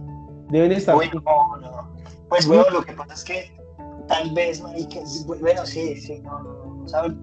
[0.48, 0.96] deben estar.
[0.96, 1.90] Uy, no, no.
[2.30, 3.60] Pues bueno, lo que pasa es que
[4.08, 7.18] tal vez, marica, bueno, sí, sí, no, no, no, ¿saben?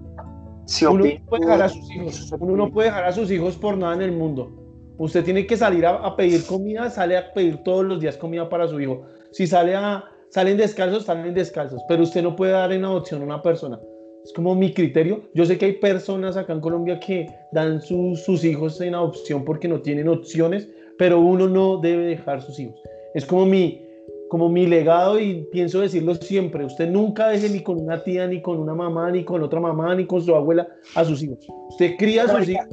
[0.68, 3.30] Si Uno opino- no puede dejar a sus hijos, uno no puede dejar a sus
[3.30, 4.52] hijos por nada en el mundo.
[4.98, 8.48] Usted tiene que salir a, a pedir comida, sale a pedir todos los días comida
[8.48, 9.02] para su hijo.
[9.32, 13.24] Si sale a, salen descalzos, salen descalzos, pero usted no puede dar en adopción a
[13.24, 13.80] una persona.
[14.24, 15.22] Es como mi criterio.
[15.34, 19.44] Yo sé que hay personas acá en Colombia que dan sus- sus hijos en adopción
[19.46, 22.78] porque no tienen opciones, pero uno no debe dejar sus hijos.
[23.14, 23.86] Es como mi,
[24.28, 26.64] como mi legado y pienso decirlo siempre.
[26.64, 29.94] Usted nunca deje ni con una tía, ni con una mamá, ni con otra mamá,
[29.94, 31.46] ni con su abuela a sus hijos.
[31.70, 32.66] Usted cría a sus hijos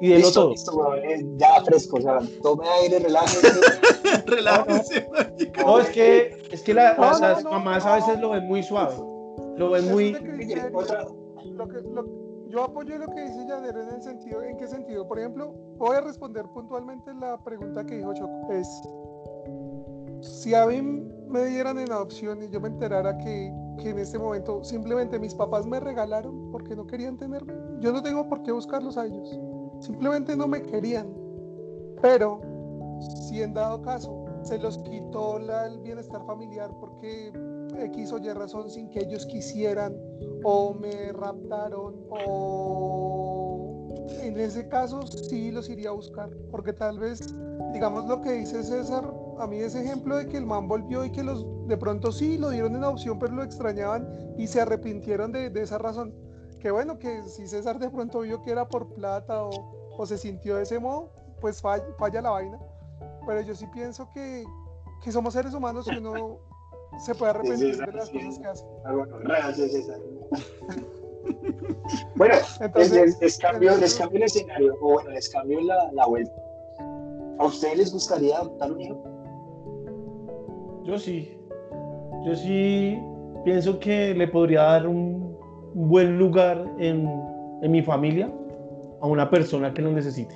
[0.00, 0.50] y délo Listo, todo.
[0.50, 3.48] listo, eh, ya fresco, o sea, tome aire, relájese.
[4.26, 5.08] relájese.
[5.64, 7.90] No, es que, es que la- No, las, no, las no, mamás no.
[7.92, 8.94] a veces lo ven muy suave.
[9.56, 10.12] Lo ven muy...
[10.12, 10.70] de.
[10.72, 11.04] Otra-
[11.56, 12.04] Lo que, lo,
[12.48, 15.06] yo apoyo lo que dice Llanero en el sentido, ¿en qué sentido?
[15.08, 18.52] Por ejemplo, voy a responder puntualmente la pregunta que dijo Choco.
[18.52, 18.68] Es,
[20.20, 20.82] si a mí
[21.28, 25.34] me dieran en adopción y yo me enterara que, que en este momento simplemente mis
[25.34, 29.38] papás me regalaron porque no querían tenerme, yo no tengo por qué buscarlos a ellos.
[29.80, 31.06] Simplemente no me querían.
[32.02, 32.40] Pero,
[33.00, 37.32] si en dado caso se los quitó el bienestar familiar porque
[37.76, 39.96] X o Y razón sin que ellos quisieran
[40.44, 43.86] o me raptaron o
[44.22, 47.34] en ese caso sí los iría a buscar porque tal vez
[47.72, 51.10] digamos lo que dice César a mí ese ejemplo de que el man volvió y
[51.10, 55.32] que los de pronto sí lo dieron en adopción pero lo extrañaban y se arrepintieron
[55.32, 56.14] de, de esa razón
[56.60, 59.50] que bueno que si César de pronto vio que era por plata o,
[59.96, 62.58] o se sintió de ese modo pues falla, falla la vaina
[63.28, 64.44] pero yo sí pienso que,
[65.04, 66.38] que somos seres humanos y uno
[66.98, 68.64] se puede arrepentir de las cosas que hace.
[68.86, 70.00] Ah, bueno, gracias, César.
[72.16, 76.06] bueno, Entonces, les, les, cambio, les cambio el escenario, o bueno, les cambio la, la
[76.06, 76.32] vuelta.
[77.38, 79.17] ¿A ustedes les gustaría adoptar un hijo?
[80.88, 81.38] Yo sí.
[82.24, 82.98] Yo sí
[83.44, 85.36] pienso que le podría dar un,
[85.74, 87.06] buen lugar en,
[87.62, 88.32] en mi familia
[89.02, 90.34] a una persona que lo necesite.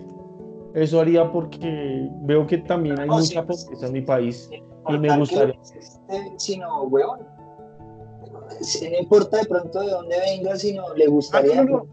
[0.75, 4.51] Eso haría porque veo que también hay No, mucha sí, pobreza en mi país
[4.89, 5.55] y me gustaría.
[6.37, 7.21] Sino, weón.
[8.21, 11.65] No importa de pronto de dónde venga, sino le Ah, gustaría.
[11.65, 11.87] no,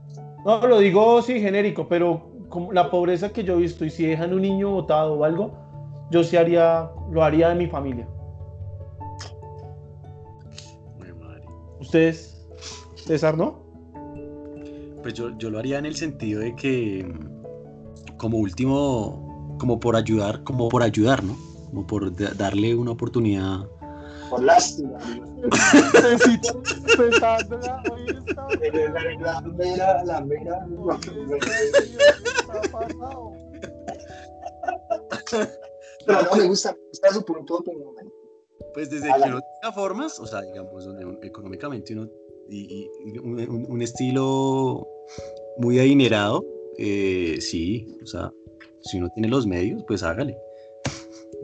[0.45, 3.89] no, no, lo digo sí genérico, pero como la pobreza que yo he visto y
[3.89, 5.51] si dejan un niño botado o algo,
[6.11, 8.05] yo sí haría, lo haría de mi familia.
[11.89, 12.37] ¿Ustedes,
[13.07, 13.63] César, no?
[15.01, 17.11] Pues yo, yo lo haría en el sentido de que,
[18.17, 21.35] como último, como por ayudar, como por ayudar, ¿no?
[21.71, 23.67] Como por da- darle una oportunidad.
[24.29, 24.99] Por lástima.
[26.03, 26.61] Necesito
[30.05, 30.23] La.
[36.05, 37.95] Pero no me gusta, me gusta su punto de opinión.
[38.79, 42.07] Pues desde que uno tenga formas, o sea, digamos, donde un- económicamente uno
[42.47, 44.87] y, y un, un- estilo
[45.57, 46.45] muy adinerado,
[46.77, 48.31] eh, sí, o sea,
[48.79, 50.37] si uno tiene los medios, pues hágale,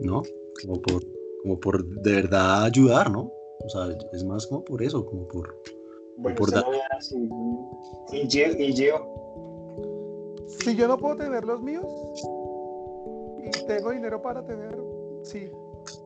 [0.00, 0.22] ¿no?
[0.62, 1.02] Como por,
[1.42, 3.30] como por de verdad ayudar, ¿no?
[3.62, 5.60] O sea, es más como por eso, como por...
[6.16, 6.64] Bueno, Por dar-.
[8.12, 11.84] Y yo, y yo, Si yo no puedo tener los míos
[13.44, 14.74] y tengo dinero para tener,
[15.22, 15.50] sí.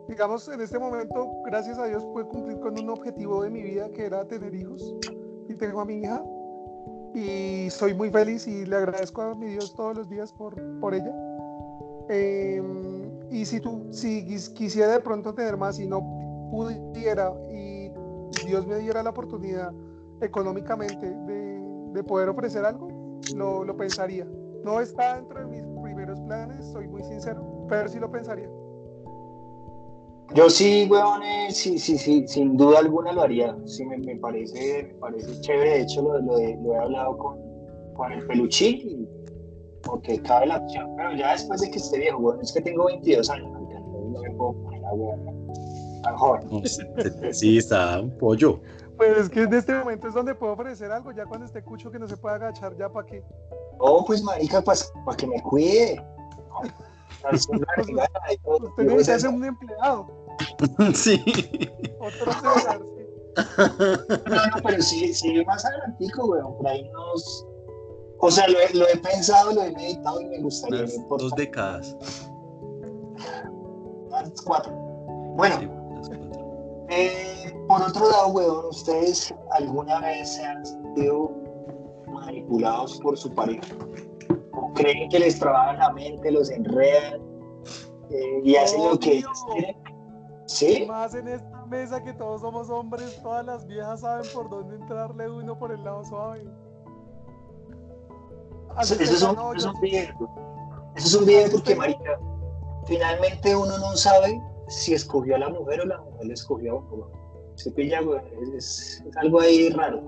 [0.08, 3.88] Digamos, en este momento, gracias a Dios, pude cumplir con un objetivo de mi vida
[3.90, 4.94] que era tener hijos.
[5.48, 6.22] Y tengo a mi hija.
[7.14, 10.94] Y soy muy feliz y le agradezco a mi Dios todos los días por, por
[10.94, 11.12] ella.
[12.08, 16.00] Em, y si tú, si quis- quisiera de pronto tener más y no
[16.50, 17.90] pudiera y
[18.44, 19.72] Dios me diera la oportunidad
[20.20, 21.60] económicamente de,
[21.92, 22.88] de poder ofrecer algo,
[23.34, 24.26] lo, lo pensaría.
[24.64, 28.48] No está dentro de mis primeros planes, soy muy sincero, pero sí lo pensaría.
[30.34, 33.56] Yo sí, weón, eh, sí, sí, sí, sin duda alguna lo haría.
[33.66, 35.70] Sí, me, me parece, me parece chévere.
[35.70, 37.38] De hecho, lo, lo he, lo he hablado con,
[37.94, 39.08] con el peluchín y
[39.82, 40.94] porque cabe la opción.
[40.96, 44.30] Pero ya después de que esté viejo, weón, es que tengo 22 años, no me
[44.32, 45.40] puedo poner a weón
[47.32, 48.60] sí, está un pollo.
[48.96, 51.90] Pues es que en este momento es donde puedo ofrecer algo, ya cuando esté cucho
[51.90, 53.22] que no se pueda agachar, ya para qué.
[53.78, 56.02] Oh, pues marica, pues para que me cuide.
[57.32, 60.08] Usted necesita es ser un empleado,
[60.94, 61.22] sí.
[62.00, 63.06] otro César, sí.
[64.26, 67.46] No, no, pero sí, sí, más adelantico, weón, por ahí unos...
[68.22, 71.32] O sea, lo he, lo he pensado, lo he meditado y me gustaría, Unas dos
[71.36, 71.96] décadas.
[74.08, 74.72] unas cuatro.
[75.36, 76.86] Bueno, Sí, unas cuatro.
[76.90, 81.30] eh, por otro lado, weón, ¿ustedes alguna vez se han sentido
[82.08, 83.62] manipulados por su pareja?
[84.52, 87.20] ¿O creen que les trabajan la mente, los enredan
[88.10, 89.76] eh, y hacen lo que ellos quieren?
[90.50, 90.84] ¿Sí?
[90.84, 95.30] Más en esta mesa que todos somos hombres, todas las viejas saben por dónde entrarle
[95.30, 96.40] uno por el lado suave.
[98.80, 100.28] Eso, Así eso es un, no, eso es un.
[100.96, 102.18] Eso es un porque, marica,
[102.86, 106.94] finalmente uno no sabe si escogió a la mujer o la mujer le escogió a
[106.94, 107.08] uno.
[107.54, 108.20] Se pilla, güey.
[108.56, 110.02] Es, es algo ahí raro.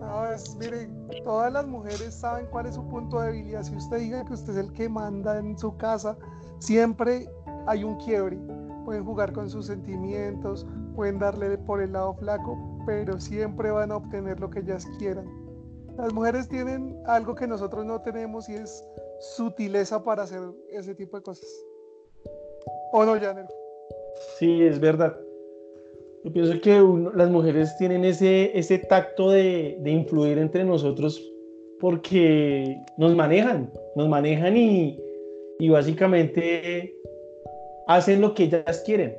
[0.00, 3.62] No, es, miren, todas las mujeres saben cuál es su punto de debilidad.
[3.62, 6.16] Si usted diga que usted es el que manda en su casa,
[6.58, 7.28] siempre
[7.68, 8.36] hay un quiebre.
[8.84, 13.96] Pueden jugar con sus sentimientos, pueden darle por el lado flaco, pero siempre van a
[13.96, 15.26] obtener lo que ellas quieran.
[15.96, 18.84] Las mujeres tienen algo que nosotros no tenemos y es
[19.20, 20.40] sutileza para hacer
[20.70, 21.48] ese tipo de cosas.
[22.92, 23.48] ¿O no, Janero?
[24.38, 25.16] Sí, es verdad.
[26.24, 26.82] Yo pienso que
[27.14, 31.20] las mujeres tienen ese, ese tacto de, de influir entre nosotros
[31.80, 35.00] porque nos manejan, nos manejan y,
[35.58, 36.94] y básicamente
[37.90, 39.16] hacen lo que ellas quieren.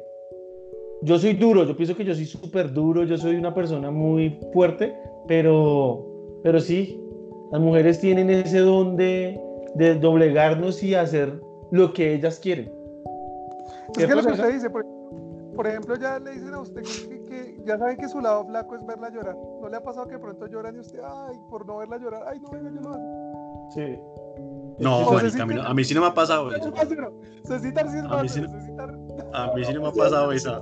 [1.01, 4.39] Yo soy duro, yo pienso que yo soy súper duro, yo soy una persona muy
[4.53, 4.95] fuerte,
[5.27, 6.05] pero,
[6.43, 7.01] pero sí,
[7.51, 9.39] las mujeres tienen ese don de,
[9.75, 12.71] de doblegarnos y hacer lo que ellas quieren.
[13.97, 14.85] Es que lo que ¿Cierto, usted dice, por,
[15.55, 18.75] por ejemplo, ya le dicen a usted que, que ya saben que su lado flaco
[18.75, 19.35] es verla llorar.
[19.61, 22.23] ¿No le ha pasado que de pronto lloran y usted, ay, por no verla llorar,
[22.27, 23.40] ay, no, venga, yo hago?
[23.73, 23.97] Sí.
[24.79, 26.71] No, a mí, sí no- te- a mí sí no me ha pasado eso.
[27.45, 28.97] Cecitar sí es A mí sí malo, Cecitar-
[29.33, 30.61] A mí sí no me ha pasado esa.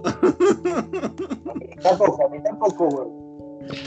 [1.81, 3.29] Tampoco, a mí tampoco, güey.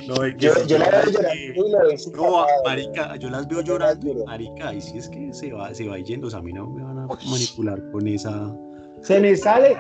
[0.07, 4.25] No, es que Yo, yo la veo llorando y No, marica, yo las veo llorando,
[4.27, 6.69] marica, y si es que se va, se va yendo, o sea, a mí no
[6.71, 8.55] me van a manipular con esa...
[9.03, 9.77] Se me sale.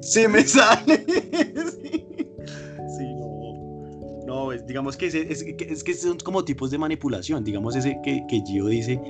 [0.00, 1.04] Se me sale.
[1.82, 1.91] Sí,
[4.32, 4.44] no.
[4.46, 7.98] No, es- digamos que, es, que- es que son como tipos de manipulación, digamos ese
[8.02, 9.00] que, que Gio dice,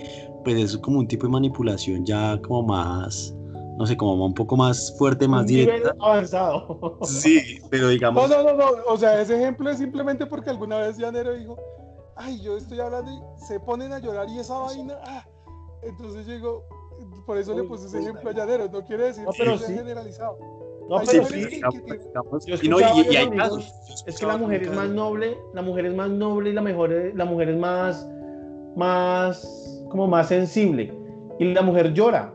[0.45, 3.35] pues es como un tipo de manipulación ya como más,
[3.79, 5.95] no sé, como un poco más fuerte, más un nivel directa.
[6.01, 6.99] avanzado.
[7.05, 8.29] Sí, pero No, digamos...
[8.31, 11.57] no, no, no, o sea, ese ejemplo es simplemente porque alguna vez Llanero dijo,
[12.17, 15.25] ay, yo estoy hablando y se ponen a llorar y esa vaina, ah.
[15.83, 16.65] Entonces yo digo,
[17.27, 19.39] por eso le Uy, puse ese uy, ejemplo a Llanero, no quiere decir No, que
[19.39, 19.75] pero sea sí.
[19.75, 20.37] generalizado.
[20.99, 21.61] No, Sí, pero sí.
[22.47, 23.73] Yo y, no, y- y hay casos.
[24.07, 27.13] Es que la mujer es más noble, la mujer es más noble y la mujer,
[27.15, 28.09] la mujer es más,
[28.77, 30.93] más, como más sensible.
[31.39, 32.33] Y la mujer llora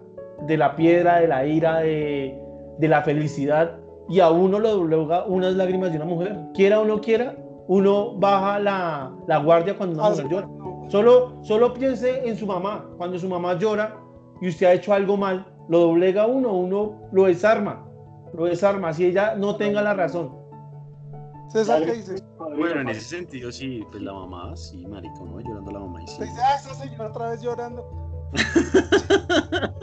[0.48, 2.38] de la piedra, de la ira, de,
[2.80, 3.78] de la felicidad.
[4.10, 6.38] Y a uno lo doblega unas lágrimas de una mujer.
[6.54, 7.36] Quiera o no quiera,
[7.68, 10.48] uno baja la, la guardia cuando una Ah, mujer sí, llora.
[10.90, 12.90] Solo, solo piense en su mamá.
[12.98, 13.98] Cuando su mamá llora
[14.42, 17.86] y usted ha hecho algo mal, lo doblega uno, uno lo desarma.
[18.34, 20.36] Lo desarma, si ella no tenga la razón.
[21.50, 22.16] César, ¿qué dice?
[22.38, 25.40] Bueno, en ese sentido sí, pues la mamá, sí, marica, ¿no?
[25.40, 26.22] Llorando la mamá y sí.
[26.22, 27.86] Dice, ah, esa señora otra vez llorando.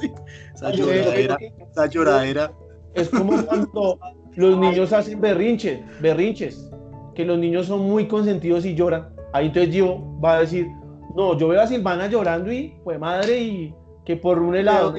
[0.00, 0.10] Sí,
[0.54, 1.36] Esa Yo lloradera,
[1.70, 2.52] esa lloradera.
[2.94, 3.98] Es como cuando
[4.34, 6.70] los niños hacen berrinches, berrinches,
[7.14, 9.14] que los niños son muy consentidos y lloran.
[9.32, 10.68] Ahí entonces Gio va a decir,
[11.16, 14.94] no, yo veo a Silvana llorando y, pues madre, y que por un helado,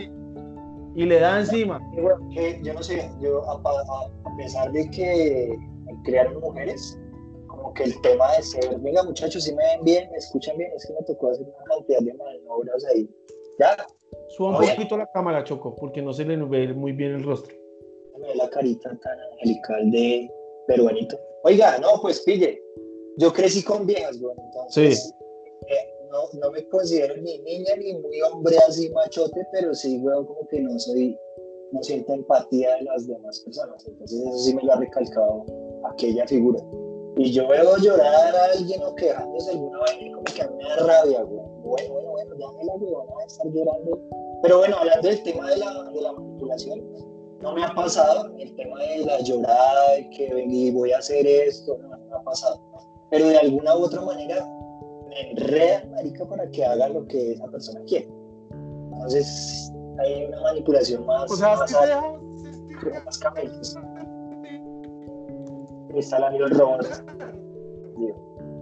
[0.96, 1.80] y le da encima.
[1.94, 5.58] que, bueno, que yo no sé, yo a, pesar de que
[6.04, 7.00] crearon mujeres,
[7.48, 10.72] como que el tema de ser, venga muchachos, si me ven bien, me escuchan bien,
[10.76, 13.10] es que me tocó hacer una cantidad de maniobras ahí.
[13.60, 13.86] Ya,
[14.30, 14.74] Suba un Oye.
[14.76, 17.56] poquito la cámara, Choco, porque no se le ve muy bien el rostro.
[18.20, 20.32] me ve la carita tan angelical de
[20.68, 21.20] peruanito.
[21.44, 22.62] Oiga, no, pues pille,
[23.18, 25.23] yo crecí con viejas, bueno, entonces eh,
[26.14, 30.48] no, no me considero ni niña ni muy hombre así machote, pero sí, weón, como
[30.48, 31.18] que no soy,
[31.72, 35.46] no siento empatía de las demás personas, entonces eso sí me lo ha recalcado
[35.92, 36.60] aquella figura.
[37.18, 40.70] Y yo veo llorar a alguien o quejándose alguna y como que a mí me
[40.70, 41.64] da rabia, weón.
[41.64, 44.00] Bueno, bueno, bueno, ya me la huevona de estar llorando.
[44.42, 46.82] Pero bueno, hablando del tema de la, de la manipulación,
[47.42, 51.26] no me ha pasado el tema de la llorada, de que y voy a hacer
[51.26, 52.60] esto, no, me ha pasado.
[53.10, 54.48] Pero de alguna u otra manera
[55.32, 58.10] enredan, marica, para que haga lo que esa persona quiere.
[58.52, 63.78] Entonces hay una manipulación más, O sea, más, sí te alta, sí, más camellos.
[65.96, 67.04] Está el amigo el robot.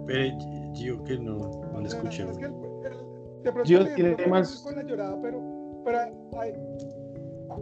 [0.06, 0.38] Pero
[0.74, 1.36] Gio que no,
[1.72, 2.24] no lo escuché.
[2.28, 4.82] Es que el- el- de pronto Yo me- tiene no me más- meto con la
[4.90, 5.40] llorada, pero,
[5.84, 5.98] pero
[6.40, 6.54] hay,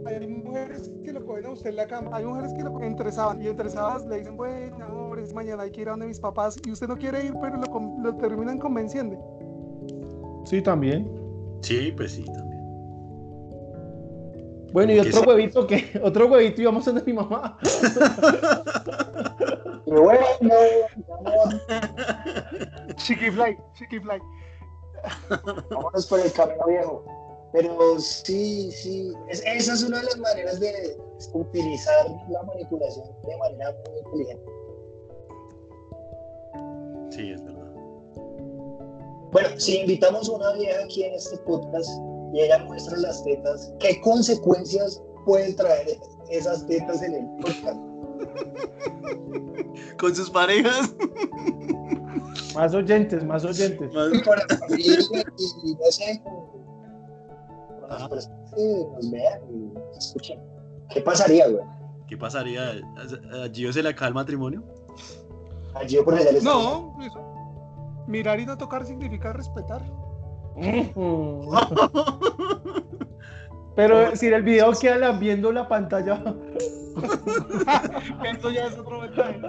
[0.05, 2.87] hay mujeres que lo cogen a usted en la cama, hay mujeres que lo cogen
[2.89, 5.91] entre sábanas y entre sábanas le dicen, bueno, amor, es mañana hay que ir a
[5.91, 7.70] donde mis papás y usted no quiere ir, pero lo,
[8.01, 9.17] lo terminan convenciendo.
[10.45, 11.09] Sí, también.
[11.61, 12.51] Sí, pues sí, también.
[14.73, 17.57] Bueno, y otro huevito que, otro huevito íbamos a donde mi mamá.
[19.85, 21.61] Bueno, mi amor,
[22.95, 24.19] Chiquifly, chiquifly.
[25.69, 27.03] vámonos por el camino viejo.
[27.51, 30.97] Pero sí, sí, es- esa es una de las maneras de
[31.33, 34.51] utilizar la manipulación de manera muy inteligente.
[37.09, 37.60] Sí, es verdad.
[39.31, 41.89] Bueno, si invitamos a una vieja aquí en este podcast
[42.33, 45.97] y ella muestra las tetas, ¿qué consecuencias pueden traer
[46.29, 47.79] esas tetas en el podcast?
[49.99, 50.93] Con sus parejas.
[52.55, 53.93] Más oyentes, más oyentes.
[53.93, 56.21] Más- Para abrir y, y no sé,
[58.55, 60.39] que nos vean y nos escuchen.
[60.89, 61.63] ¿Qué pasaría, güey?
[62.07, 62.71] ¿Qué pasaría?
[62.71, 64.63] ¿A Gio se le acaba el matrimonio?
[65.73, 67.19] A Gio por allá le está- No, eso.
[68.07, 69.81] Mirar y no tocar significa respetar.
[73.75, 76.21] Pero si en el video queda la- viendo la pantalla,
[78.37, 79.39] Eso ya es otro mensaje.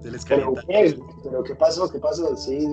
[0.00, 0.62] Se les Pero, calienta.
[0.66, 0.98] ¿qué?
[1.22, 1.88] ¿Pero qué pasó?
[1.90, 2.36] ¿Qué pasó?
[2.36, 2.66] Sí,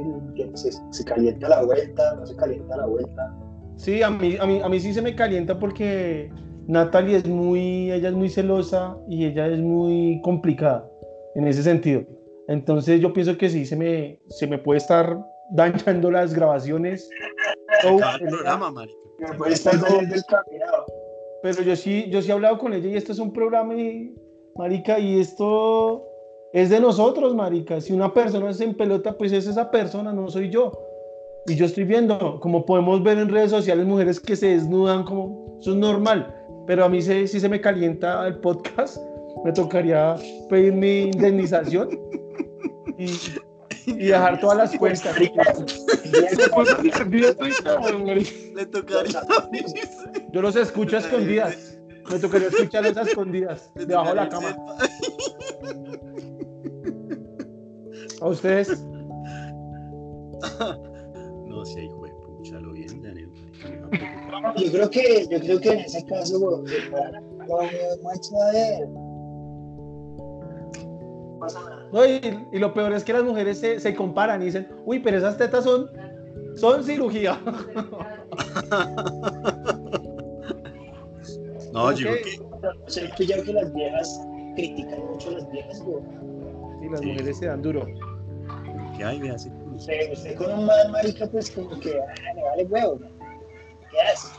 [0.91, 3.36] se calienta la vuelta, no se calienta la vuelta.
[3.76, 6.32] Sí, a mí, a, mí, a mí sí se me calienta porque
[6.68, 10.89] Natalie es muy, ella es muy celosa y ella es muy complicada
[11.38, 12.04] en ese sentido.
[12.48, 15.18] Entonces yo pienso que sí se me, se me puede estar
[15.52, 17.10] dañando las grabaciones.
[17.80, 18.98] Acaba el programa, marica.
[19.20, 20.86] Me puede estar saliendo el caminado.
[21.44, 24.14] Pero yo sí, yo sí he hablado con ella y esto es un programa, y,
[24.56, 26.04] marica, y esto
[26.54, 27.80] es de nosotros, marica.
[27.80, 30.72] Si una persona se pelota, pues es esa persona, no soy yo.
[31.46, 35.58] Y yo estoy viendo, como podemos ver en redes sociales, mujeres que se desnudan, como
[35.60, 36.34] eso es normal.
[36.66, 38.98] Pero a mí se, si se me calienta el podcast,
[39.44, 40.16] me tocaría
[40.50, 41.90] pedir mi indemnización
[42.98, 43.12] y,
[43.86, 45.16] y dejar todas las cuentas.
[48.56, 49.22] Le tocaría.
[50.32, 51.78] Yo los escucho a escondidas.
[52.10, 54.56] Me tocaría escucharlos a escondidas, debajo de la cama.
[58.22, 58.84] A ustedes.
[61.48, 63.32] No, sí, hijo de pucha, lo bien, Daniel.
[64.58, 66.62] Yo creo que, yo creo que en ese caso, güey,
[67.48, 68.88] no es mucha de.
[71.38, 71.86] No pasa nada.
[71.92, 72.20] No, y,
[72.52, 75.38] y lo peor es que las mujeres se, se comparan y dicen, uy, pero esas
[75.38, 75.90] tetas son,
[76.56, 77.40] son cirugía.
[81.74, 82.40] No, yo creo que.
[82.86, 84.20] O sea, he pillado que las viejas
[84.56, 86.02] critican mucho a las viejas, güey.
[86.82, 87.06] Y las Sí.
[87.08, 87.86] mujeres se dan duro.
[88.96, 89.20] ¿Qué hay?
[89.20, 89.52] Vea, así.
[89.76, 93.00] Usted, usted con un man, marica, pues como que, ah, le vale huevo.
[93.92, 94.32] ¿Qué haces?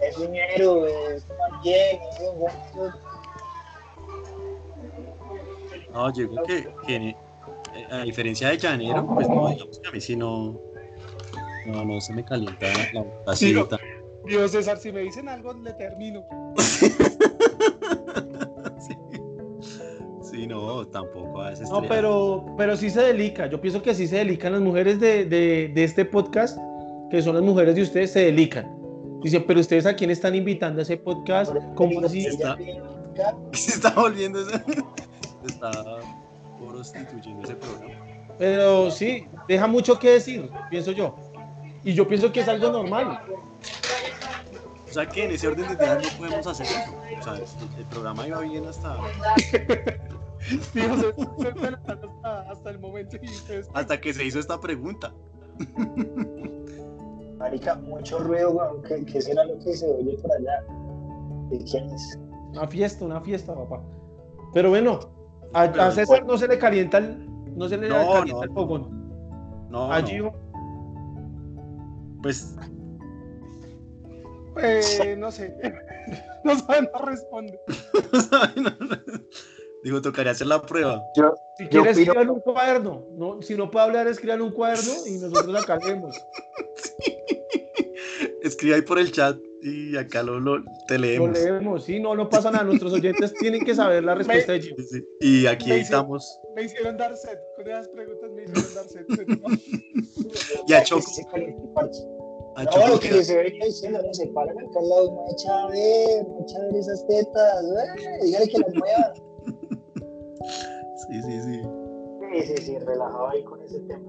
[0.00, 2.90] Es dinero, es más bien, es un.
[5.94, 7.16] No, yo creo que, que, eh,
[7.90, 10.60] a diferencia de Llanero, pues no, digamos que a mí sí no.
[11.66, 13.78] No, no se me calienta la boca
[14.26, 16.24] Dios César, si me dicen algo, le termino.
[18.78, 18.96] sí.
[20.22, 21.68] Sí, no, tampoco a veces.
[21.70, 23.46] No, pero, pero sí se delica.
[23.46, 26.58] Yo pienso que sí se delican las mujeres de, de, de este podcast,
[27.10, 28.74] que son las mujeres de ustedes, se delican.
[29.22, 32.26] Dice, pero ustedes a quién están invitando a ese podcast, ¿cómo así?
[32.26, 32.56] Está-
[33.52, 34.60] Se está volviendo ese.
[35.46, 35.70] Está
[36.58, 37.94] prostituyendo ese programa.
[38.38, 41.14] Pero sí, deja mucho que decir, pienso yo.
[41.84, 43.20] Y yo pienso que es algo normal.
[44.88, 46.94] O sea que en ese orden de ideas no podemos hacer eso.
[47.20, 47.34] O sea,
[47.78, 48.96] el, programa iba bien hasta,
[50.74, 53.68] Dios César, hasta, hasta el momento y ustedes.
[53.74, 55.12] hasta que se hizo esta pregunta.
[57.38, 58.82] Marica, mucho ruido, weón.
[58.82, 60.62] ¿Qué, ¿Qué será lo que se oye por allá?
[61.50, 62.18] ¿De quién es?
[62.52, 63.82] Una fiesta, una fiesta, papá.
[64.52, 65.00] Pero bueno,
[65.54, 67.24] a, a César no se le calienta el,
[67.56, 68.42] no se le No, calienta no.
[68.42, 69.04] el fogón.
[69.70, 70.32] No, A no, Gio,
[72.22, 72.54] pues
[74.62, 75.54] Eh, no sé.
[76.44, 77.58] No saben, no responde.
[79.82, 81.02] digo, tocaría hacer la prueba.
[81.16, 83.02] Yo, si yo quiere opino- escriban un cuaderno.
[83.16, 83.40] ¿no?
[83.40, 86.14] Si no puede hablar, escriban un cuaderno y nosotros la carguemos.
[88.42, 91.30] Escribe ahí por el chat y acá lo, lo- te Lo leemos.
[91.32, 92.64] leemos, sí, no, no pasa nada.
[92.64, 94.60] Nuestros oyentes tienen que saber la respuesta de.
[94.62, 95.04] Sí, sí.
[95.20, 96.38] Y aquí Me editamos.
[96.54, 97.38] Me hicieron dar set.
[97.56, 99.06] Con esas preguntas me hicieron dar set.
[100.68, 101.02] Y a que Choco.
[102.56, 105.24] A No, Choco lo que les venía diciendo, no se paran acá al lado, no
[105.32, 109.14] echa a ver, no echa a ver esas tetas, eh, dígale que las mueva.
[111.08, 111.62] Sí, sí, sí.
[112.32, 114.04] Sí, sí, sí, relajado ahí con ese tema.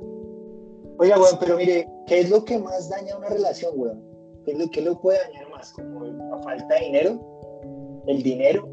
[0.97, 4.14] Oiga, weón, pero mire, ¿qué es lo que más daña una relación, weón?
[4.45, 5.73] ¿Qué lo que lo puede dañar más?
[5.73, 7.19] ¿Como la falta de dinero?
[8.07, 8.67] ¿El dinero?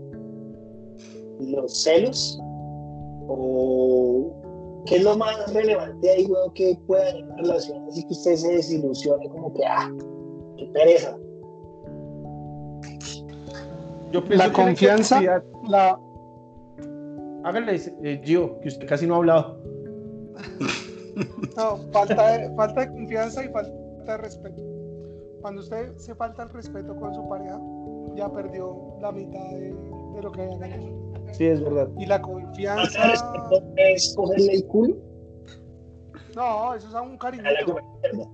[1.40, 2.38] ¿Los celos?
[3.28, 7.88] ¿O qué es lo más relevante ahí, weón, que puede dañar una relación?
[7.88, 9.90] Así que usted se desilusione como que, ah,
[10.58, 11.16] qué pereza.
[14.12, 15.16] Yo pienso La que confianza.
[15.22, 15.98] inseguridad- La,
[17.44, 19.58] Hágale, eh, Gio, que usted casi no ha hablado.
[21.56, 23.72] no, falta, de, falta de confianza y falta
[24.04, 24.62] de respeto.
[25.42, 27.60] Cuando usted se falta el respeto con su pareja,
[28.14, 29.74] ya perdió la mitad de,
[30.14, 31.02] de lo que había ganado.
[31.32, 31.88] Sí, es verdad.
[31.98, 33.06] Y la confianza.
[33.08, 34.96] respeto es cogerle el culo
[36.36, 37.44] No, eso es un cariño.
[37.44, 38.30] a comer mierda.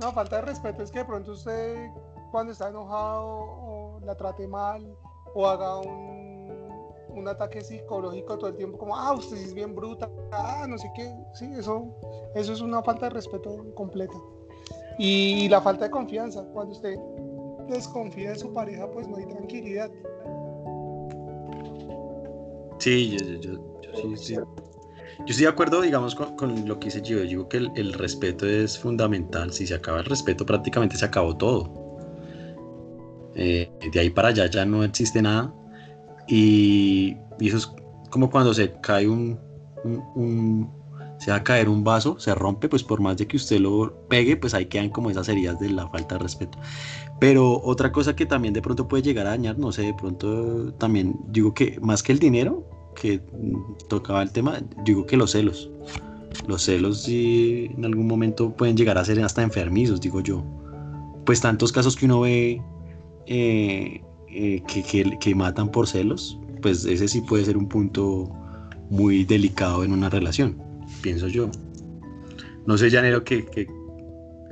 [0.00, 1.88] No, falta de respeto es que de pronto usted
[2.32, 4.96] cuando está enojado o la trate mal
[5.34, 6.42] o haga un,
[7.10, 10.76] un ataque psicológico todo el tiempo como, ah, usted sí es bien bruta, ah, no
[10.76, 11.86] sé qué, sí, eso,
[12.34, 14.16] eso es una falta de respeto completa.
[14.98, 16.96] Y la falta de confianza, cuando usted
[17.68, 19.90] desconfía de su pareja, pues no hay tranquilidad.
[22.78, 23.52] Sí, yo, yo,
[23.94, 24.34] sí, sí.
[24.34, 24.44] yo
[25.26, 27.18] estoy de acuerdo, digamos, con, lo que dice Gio.
[27.18, 29.52] Yo digo que el, respeto es fundamental.
[29.52, 31.70] Si se acaba el respeto, prácticamente se acabó todo.
[33.34, 35.54] Eh, de ahí para allá ya no existe nada.
[36.28, 37.72] Y, eso es
[38.10, 39.38] como cuando se cae un,
[41.22, 43.94] se va a caer un vaso, se rompe, pues por más de que usted lo
[44.08, 46.58] pegue, pues ahí quedan como esas heridas de la falta de respeto.
[47.20, 50.72] Pero otra cosa que también de pronto puede llegar a dañar, no sé, de pronto
[50.78, 52.66] también digo que más que el dinero,
[52.96, 53.20] que
[53.88, 55.70] tocaba el tema, digo que los celos.
[56.48, 60.42] Los celos sí en algún momento pueden llegar a ser hasta enfermizos, digo yo.
[61.24, 62.60] Pues tantos casos que uno ve
[63.26, 68.28] eh, eh, que, que, matan por celos, pues ese sí puede ser un punto
[68.90, 70.61] muy delicado en una relación,
[71.02, 71.50] pienso yo.
[72.66, 73.66] No sé, Llanero, que, que...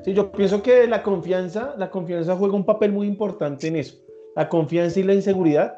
[0.04, 3.96] Sí, yo pienso que la confianza, la confianza juega un papel muy importante en eso.
[4.36, 5.74] La confianza y la inseguridad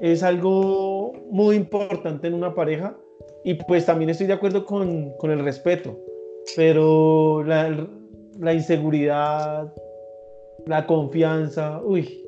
[0.00, 2.96] es algo muy importante en una pareja
[3.44, 5.96] y pues también estoy de acuerdo con, con el respeto,
[6.56, 7.88] pero la,
[8.40, 9.72] la, inseguridad,
[10.66, 12.24] la confianza, uy,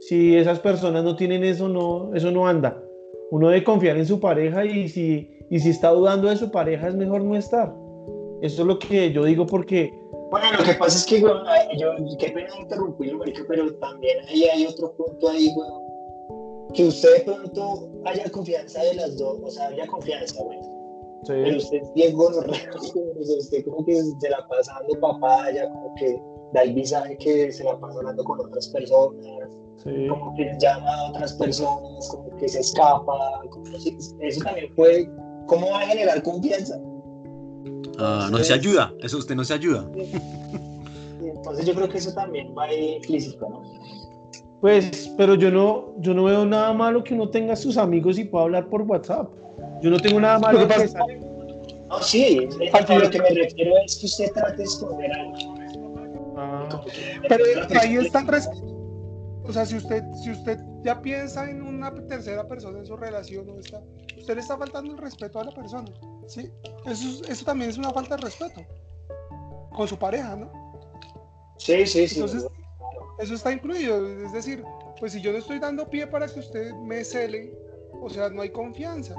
[0.00, 2.82] si esas personas no tienen eso, no, eso no anda.
[3.30, 6.88] Uno debe confiar en su pareja y si, y si está dudando de su pareja
[6.88, 7.74] es mejor no estar.
[8.42, 9.92] Eso es lo que yo digo porque...
[10.30, 11.30] Bueno, lo que pasa es que, yo,
[12.18, 15.86] qué pena interrumpirlo, pero también ahí hay otro punto ahí, bueno,
[16.74, 20.62] que usted de pronto haya confianza de las dos, o sea, haya confianza, bueno.
[21.22, 21.32] Sí.
[21.32, 22.70] Pero usted es bien gonorrea,
[23.38, 26.20] usted como que se la pasa dando papaya, como que
[26.52, 29.24] David sabe que se la pasa hablando con otras personas,
[29.82, 30.08] sí.
[30.08, 35.08] como que llama a otras personas, como que se escapa, como eso también puede,
[35.46, 36.78] ¿cómo va a generar confianza?
[37.98, 39.88] Ah, no se ayuda, eso usted no se ayuda.
[41.22, 43.62] Entonces yo creo que eso también va implícito, ¿no?
[44.60, 48.24] Pues, pero yo no, yo no veo nada malo que uno tenga sus amigos y
[48.24, 49.28] pueda hablar por WhatsApp.
[49.82, 50.90] Yo no tengo nada malo que
[51.88, 55.54] No, sí, a lo que me refiero es que usted trate de esconder algo.
[56.36, 56.80] Ah,
[57.28, 57.44] pero
[57.80, 58.26] ahí está el
[59.48, 63.46] O sea, si usted, si usted ya piensa en una tercera persona en su relación,
[63.46, 63.80] ¿no está,
[64.16, 65.90] usted le está faltando el respeto a la persona.
[66.26, 66.50] ¿sí?
[66.84, 68.60] Eso, eso también es una falta de respeto
[69.74, 70.50] con su pareja, ¿no?
[71.58, 72.16] Sí, sí, sí.
[72.16, 72.46] Entonces,
[73.18, 74.04] eso está incluido.
[74.24, 74.64] Es decir,
[74.98, 77.52] pues si yo no estoy dando pie para que usted me cele,
[78.00, 79.14] o sea, no hay confianza.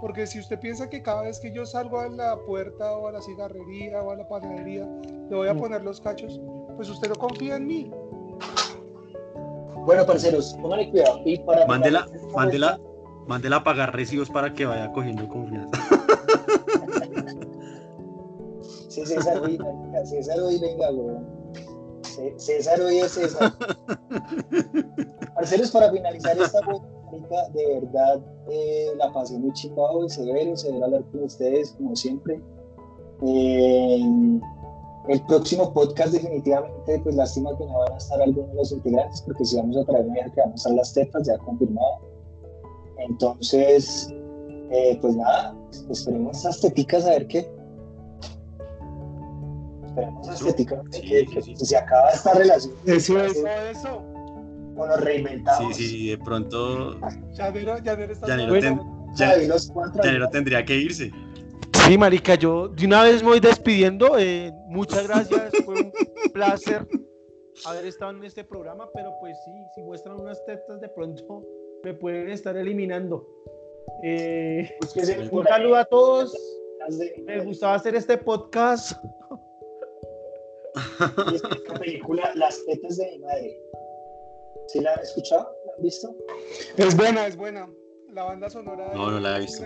[0.00, 3.12] Porque si usted piensa que cada vez que yo salgo a la puerta o a
[3.12, 4.86] la cigarrería o a la panadería,
[5.28, 5.58] le voy a mm.
[5.58, 6.40] poner los cachos,
[6.76, 7.90] pues usted no confía en mí.
[9.84, 11.20] Bueno, parceros, pónganle cuidado.
[11.24, 12.80] Y para mándela, mándela,
[13.26, 15.78] mándela a pagar recibos para que vaya cogiendo confianza.
[18.88, 19.42] sí, César,
[20.04, 21.26] César, hoy venga, weón.
[22.36, 23.52] César hoy es César.
[25.34, 28.20] Parceros, para finalizar esta música, de verdad
[28.50, 32.40] eh, la pasé muy chingado y severo, severo hablar con ustedes, como siempre.
[33.22, 34.00] Eh,
[35.08, 39.22] el próximo podcast definitivamente, pues lástima que no van a estar algunos de los integrantes,
[39.22, 42.00] porque si vamos a traer una que vamos a estar las tetas, ya confirmado.
[42.98, 44.12] Entonces,
[44.70, 45.56] eh, pues nada,
[45.90, 47.58] esperemos estas teticas a ver qué
[49.98, 52.74] esperemos estéticamente que, que se acaba esta relación.
[52.86, 54.02] Eso, eso, eso.
[54.76, 55.76] O nos reinventamos.
[55.76, 57.00] Sí, sí, de pronto.
[57.32, 61.10] Llanero, Llanero está Llanero, ten, tendría que irse.
[61.88, 64.18] Sí, marica, yo de una vez me voy despidiendo.
[64.18, 65.92] Eh, muchas gracias, fue un
[66.34, 66.86] placer
[67.64, 71.42] haber estado en este programa, pero pues sí, si muestran unas tetas de pronto
[71.82, 73.26] me pueden estar eliminando.
[74.04, 76.36] Eh, pues un saludo a todos.
[77.24, 78.92] Me gustaba hacer este podcast.
[81.32, 83.56] Y esta película, Las tetas de mi madre.
[84.66, 85.56] ¿Sí la han escuchado?
[85.64, 86.14] ¿La han visto?
[86.76, 87.66] Es buena, es buena.
[88.12, 88.92] La banda sonora.
[88.92, 89.64] No, no la he visto.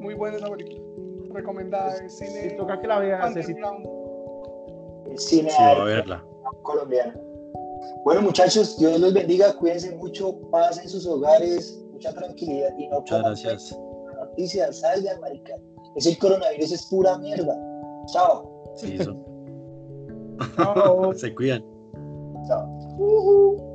[0.00, 0.80] Muy buena esa película.
[1.32, 1.94] Recomendada.
[1.96, 2.50] Es cine.
[2.50, 3.36] Si toca que la veas.
[3.36, 3.46] Es
[5.24, 6.24] cine sí, a verla.
[6.62, 7.20] colombiano.
[8.04, 9.52] Bueno, muchachos, Dios los bendiga.
[9.54, 10.38] Cuídense mucho.
[10.50, 11.82] Paz en sus hogares.
[11.92, 12.70] Mucha tranquilidad.
[12.78, 13.78] Y no Muchas gracias.
[14.16, 15.54] Noticias, salgan, marica.
[15.96, 17.56] Ese coronavirus es pura mierda.
[18.06, 18.72] Chao.
[18.76, 19.16] Sí, eso.
[21.16, 21.64] Se cuidan.
[22.46, 23.69] Chao.